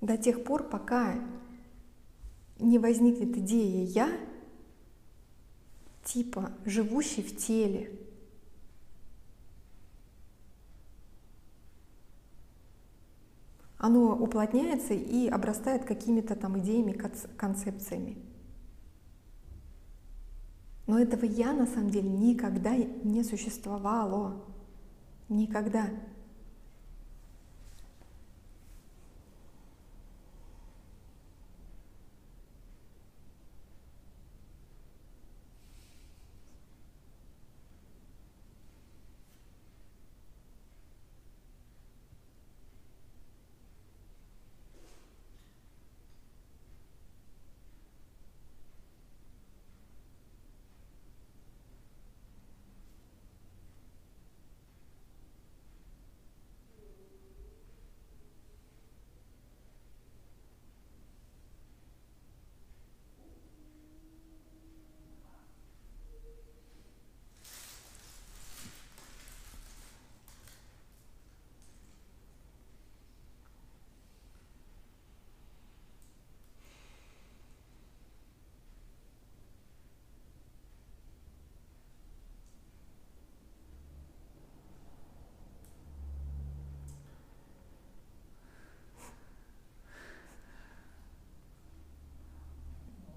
[0.00, 1.14] До тех пор, пока
[2.58, 4.31] не возникнет идея «я»,
[6.04, 7.90] типа живущий в теле,
[13.78, 18.16] оно уплотняется и обрастает какими-то там идеями, конц- концепциями.
[20.86, 24.42] Но этого я на самом деле никогда не существовало.
[25.28, 25.88] Никогда.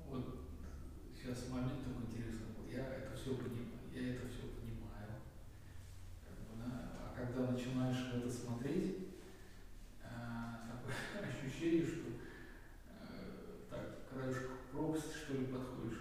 [0.09, 0.25] Вот
[1.15, 2.47] сейчас момент такой интересный.
[2.57, 5.19] Вот я это все понимаю, я это все понимаю.
[6.23, 8.97] Как бы, да, а когда начинаешь в это смотреть,
[10.03, 10.95] а, такое
[11.29, 12.09] ощущение, что
[12.89, 15.99] э, так, к краешку пропасти, что ли, подходишь.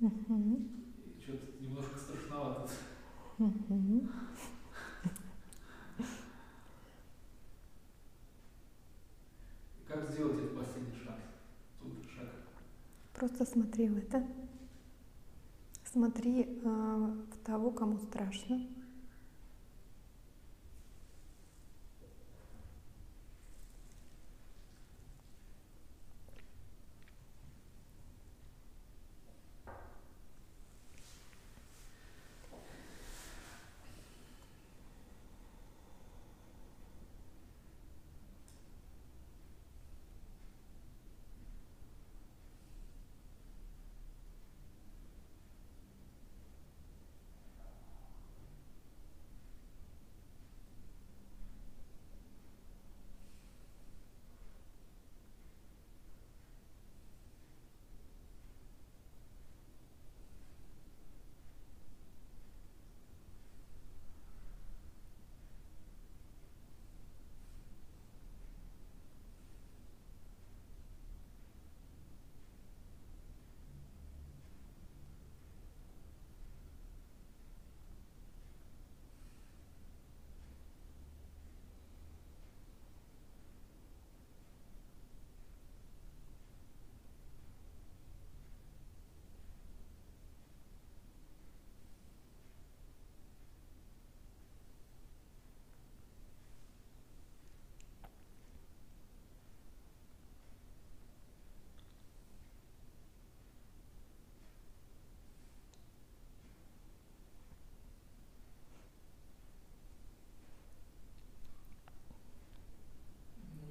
[0.00, 0.68] Мгм.
[1.04, 2.70] И что-то немножко страшновато.
[3.38, 4.10] Мгм.
[9.86, 11.16] Как сделать этот последний шаг?
[11.80, 12.28] Тут шаг.
[13.26, 14.22] Просто смотри в это.
[15.90, 18.60] Смотри э, в того, кому страшно.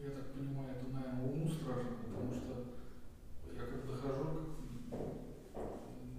[0.04, 2.66] Ну, я так понимаю, это, наверное, уму страшно, потому что
[3.56, 4.26] я как дохожу,
[4.92, 5.00] как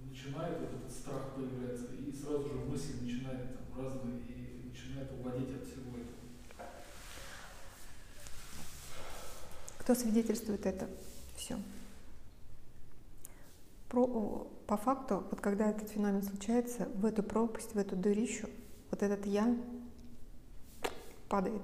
[0.09, 5.55] начинает вот этот страх появляться, и сразу же мысли начинают там разные, и начинает уводить
[5.55, 6.25] от всего этого.
[9.85, 10.89] Кто свидетельствует это?
[11.35, 11.59] Все.
[13.87, 18.49] Про, по факту, вот когда этот феномен случается, в эту пропасть, в эту дырищу,
[18.89, 19.55] вот этот я
[21.29, 21.61] падает.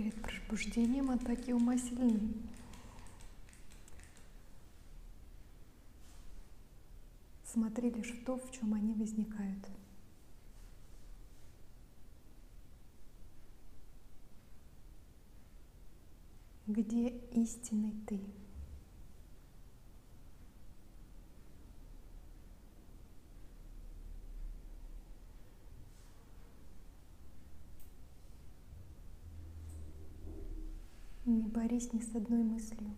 [0.00, 2.32] Перед пробуждением атаки ума сильны.
[7.44, 9.68] Смотри лишь в то, в чем они возникают.
[16.66, 18.18] Где истинный ты?
[31.80, 32.94] Не борись ни с одной мыслью.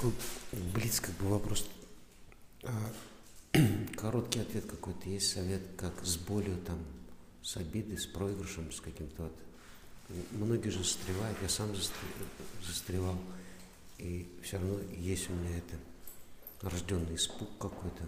[0.00, 0.12] Такой
[0.74, 1.68] блиц как бы вопрос.
[2.62, 2.92] А,
[3.96, 6.78] короткий ответ какой-то есть, совет, как с болью, там,
[7.42, 9.36] с обидой, с проигрышем, с каким-то вот.
[10.32, 11.70] Многие же застревают, я сам
[12.66, 13.16] застревал,
[13.98, 15.76] и все равно есть у меня это
[16.62, 18.02] рожденный испуг какой-то,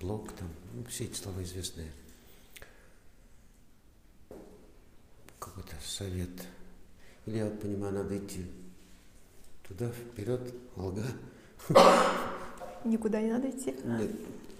[0.00, 1.92] блок там, ну, все эти слова известные.
[5.38, 6.30] Какой-то совет.
[7.26, 8.46] Или я вот понимаю, надо идти
[9.68, 11.04] туда, вперед, алга,
[12.84, 13.74] Никуда не надо идти?
[13.84, 14.10] Нет,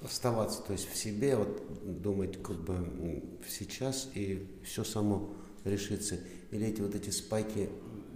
[0.03, 5.35] оставаться, то есть в себе, вот думать как бы сейчас и все само
[5.65, 6.19] решится.
[6.51, 7.69] Или эти вот эти спайки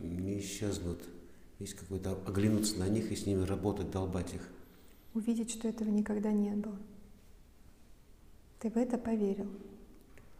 [0.03, 1.03] не исчезнут.
[1.59, 4.43] Есть какой-то оглянуться на них и с ними работать, долбать их.
[5.15, 6.77] Увидеть, что этого никогда не было.
[8.61, 9.51] Ты в это поверил.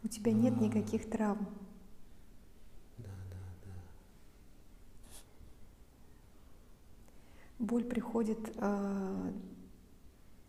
[0.03, 0.63] У тебя нет А.
[0.63, 1.47] никаких травм.
[2.97, 3.71] Да, да, да.
[7.59, 9.31] Боль приходит, э,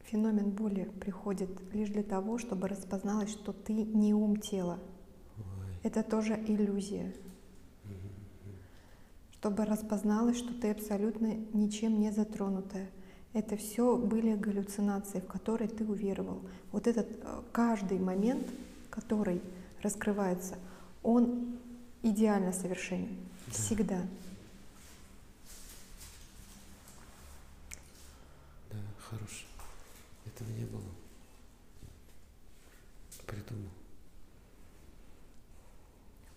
[0.05, 4.79] феномен боли приходит лишь для того, чтобы распозналось, что ты не ум тела.
[5.39, 5.45] Ой.
[5.83, 7.15] Это тоже иллюзия.
[9.33, 12.91] Чтобы распозналось, что ты абсолютно ничем не затронутая.
[13.33, 16.41] Это все были галлюцинации, в которые ты уверовал.
[16.73, 18.47] Вот этот э, каждый момент,
[18.91, 19.41] который
[19.83, 20.57] раскрывается,
[21.03, 21.59] он
[22.03, 23.17] идеально совершенен.
[23.49, 24.03] Всегда.
[29.11, 29.47] Да, хорош.
[30.27, 30.83] Этого не было.
[33.27, 33.71] придумал.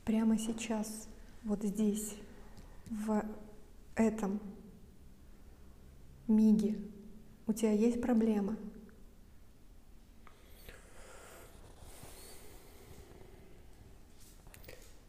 [0.04, 1.08] Прямо сейчас,
[1.44, 2.16] вот здесь,
[2.90, 3.24] в
[3.96, 4.42] этом
[6.28, 6.78] миге,
[7.48, 8.58] у тебя есть проблема?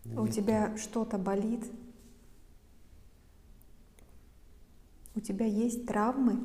[0.05, 1.65] У Нет, тебя что-то болит?
[5.15, 6.39] У тебя есть травмы?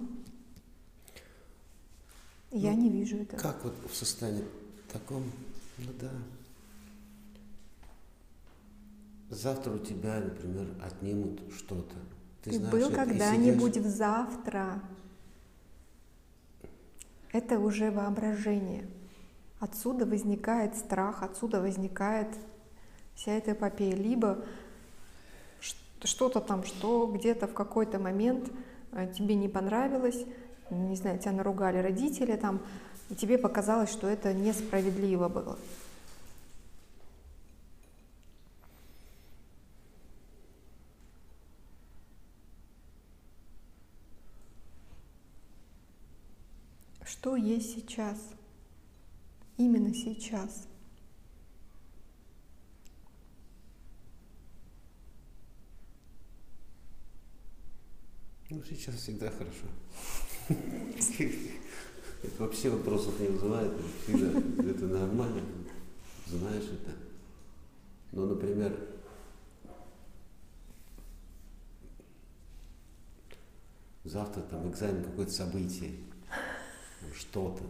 [2.52, 3.40] Я Ну, не вижу этого.
[3.40, 4.46] Как вот в состоянии
[4.92, 5.24] таком,
[5.78, 6.12] ну да.
[9.30, 11.96] Завтра у тебя, например, отнимут что-то.
[12.44, 14.82] Ты, знаешь был когда-нибудь сидишь- в завтра?
[17.34, 18.88] Это уже воображение.
[19.60, 22.28] Отсюда возникает страх, отсюда возникает
[23.16, 23.96] вся эта эпопея.
[23.96, 24.46] Либо
[26.04, 28.50] что-то там, что где-то в какой-то момент
[28.94, 30.26] э, тебе не понравилось,
[30.70, 32.62] не знаю, тебя наругали родители там,
[33.10, 35.58] и тебе показалось, что это несправедливо было.
[47.04, 48.18] Что есть сейчас?
[49.58, 50.68] Именно сейчас.
[58.50, 59.66] Ну, сейчас всегда хорошо.
[60.50, 63.72] Это вообще вопросов не вызывает.
[64.04, 64.40] Всегда.
[64.70, 65.42] Это нормально.
[66.28, 66.92] Знаешь это.
[68.12, 68.74] Ну, например,
[74.04, 75.92] завтра там экзамен, какое-то событие,
[77.16, 77.64] что-то.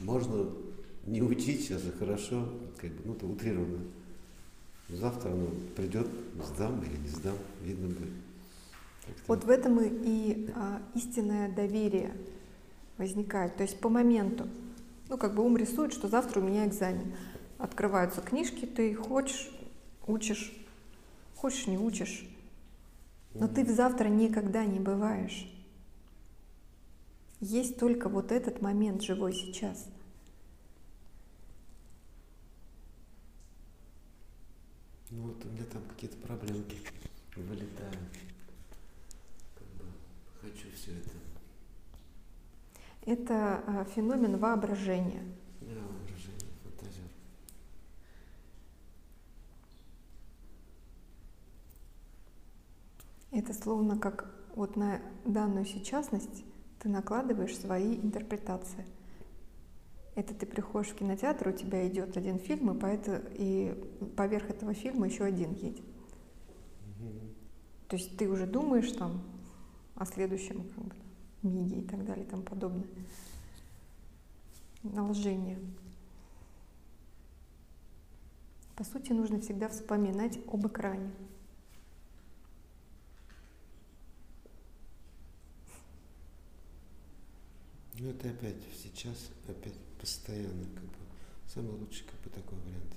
[0.00, 0.50] Можно
[1.06, 2.48] не учить сейчас же хорошо,
[2.80, 3.84] как бы, ну, это утрированно.
[4.88, 6.06] Завтра оно придет,
[6.44, 8.25] сдам или не сдам, видно будет.
[9.26, 12.14] Вот в этом и, и, а, истинное доверие
[12.98, 13.56] возникает.
[13.56, 14.48] То есть по моменту,
[15.08, 17.14] ну как бы ум рисует, что завтра у меня экзамен.
[17.58, 19.50] Открываются книжки, ты хочешь,
[20.06, 20.52] учишь,
[21.34, 22.26] хочешь, не учишь.
[23.34, 25.50] Но ты в завтра никогда не бываешь.
[27.40, 29.86] Есть только вот этот момент живой сейчас.
[35.10, 36.76] Ну вот у меня там какие-то проблемки
[37.36, 37.98] вылетают.
[40.86, 41.10] Все это.
[43.06, 45.24] Это а, феномен воображения.
[45.60, 47.02] Я воображение, фантазер.
[53.32, 56.44] Это словно как вот на данную сейчасность
[56.78, 58.86] ты накладываешь свои интерпретации.
[60.14, 63.74] Это ты приходишь в кинотеатр, у тебя идет один фильм, и, по это, и
[64.16, 65.84] поверх этого фильма еще один едет.
[67.88, 69.35] То есть ты уже думаешь там
[69.96, 70.94] о следующем как бы,
[71.42, 72.86] миге и так далее и тому подобное.
[74.82, 75.58] Наложение.
[78.76, 81.10] По сути, нужно всегда вспоминать об экране.
[87.98, 90.96] Ну это опять сейчас, опять постоянно, как бы.
[91.48, 92.94] Самый лучший, как бы, такой вариант.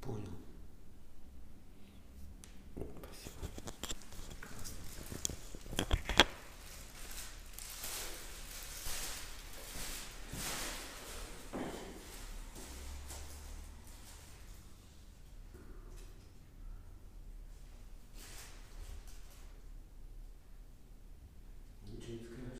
[0.00, 0.45] Понял.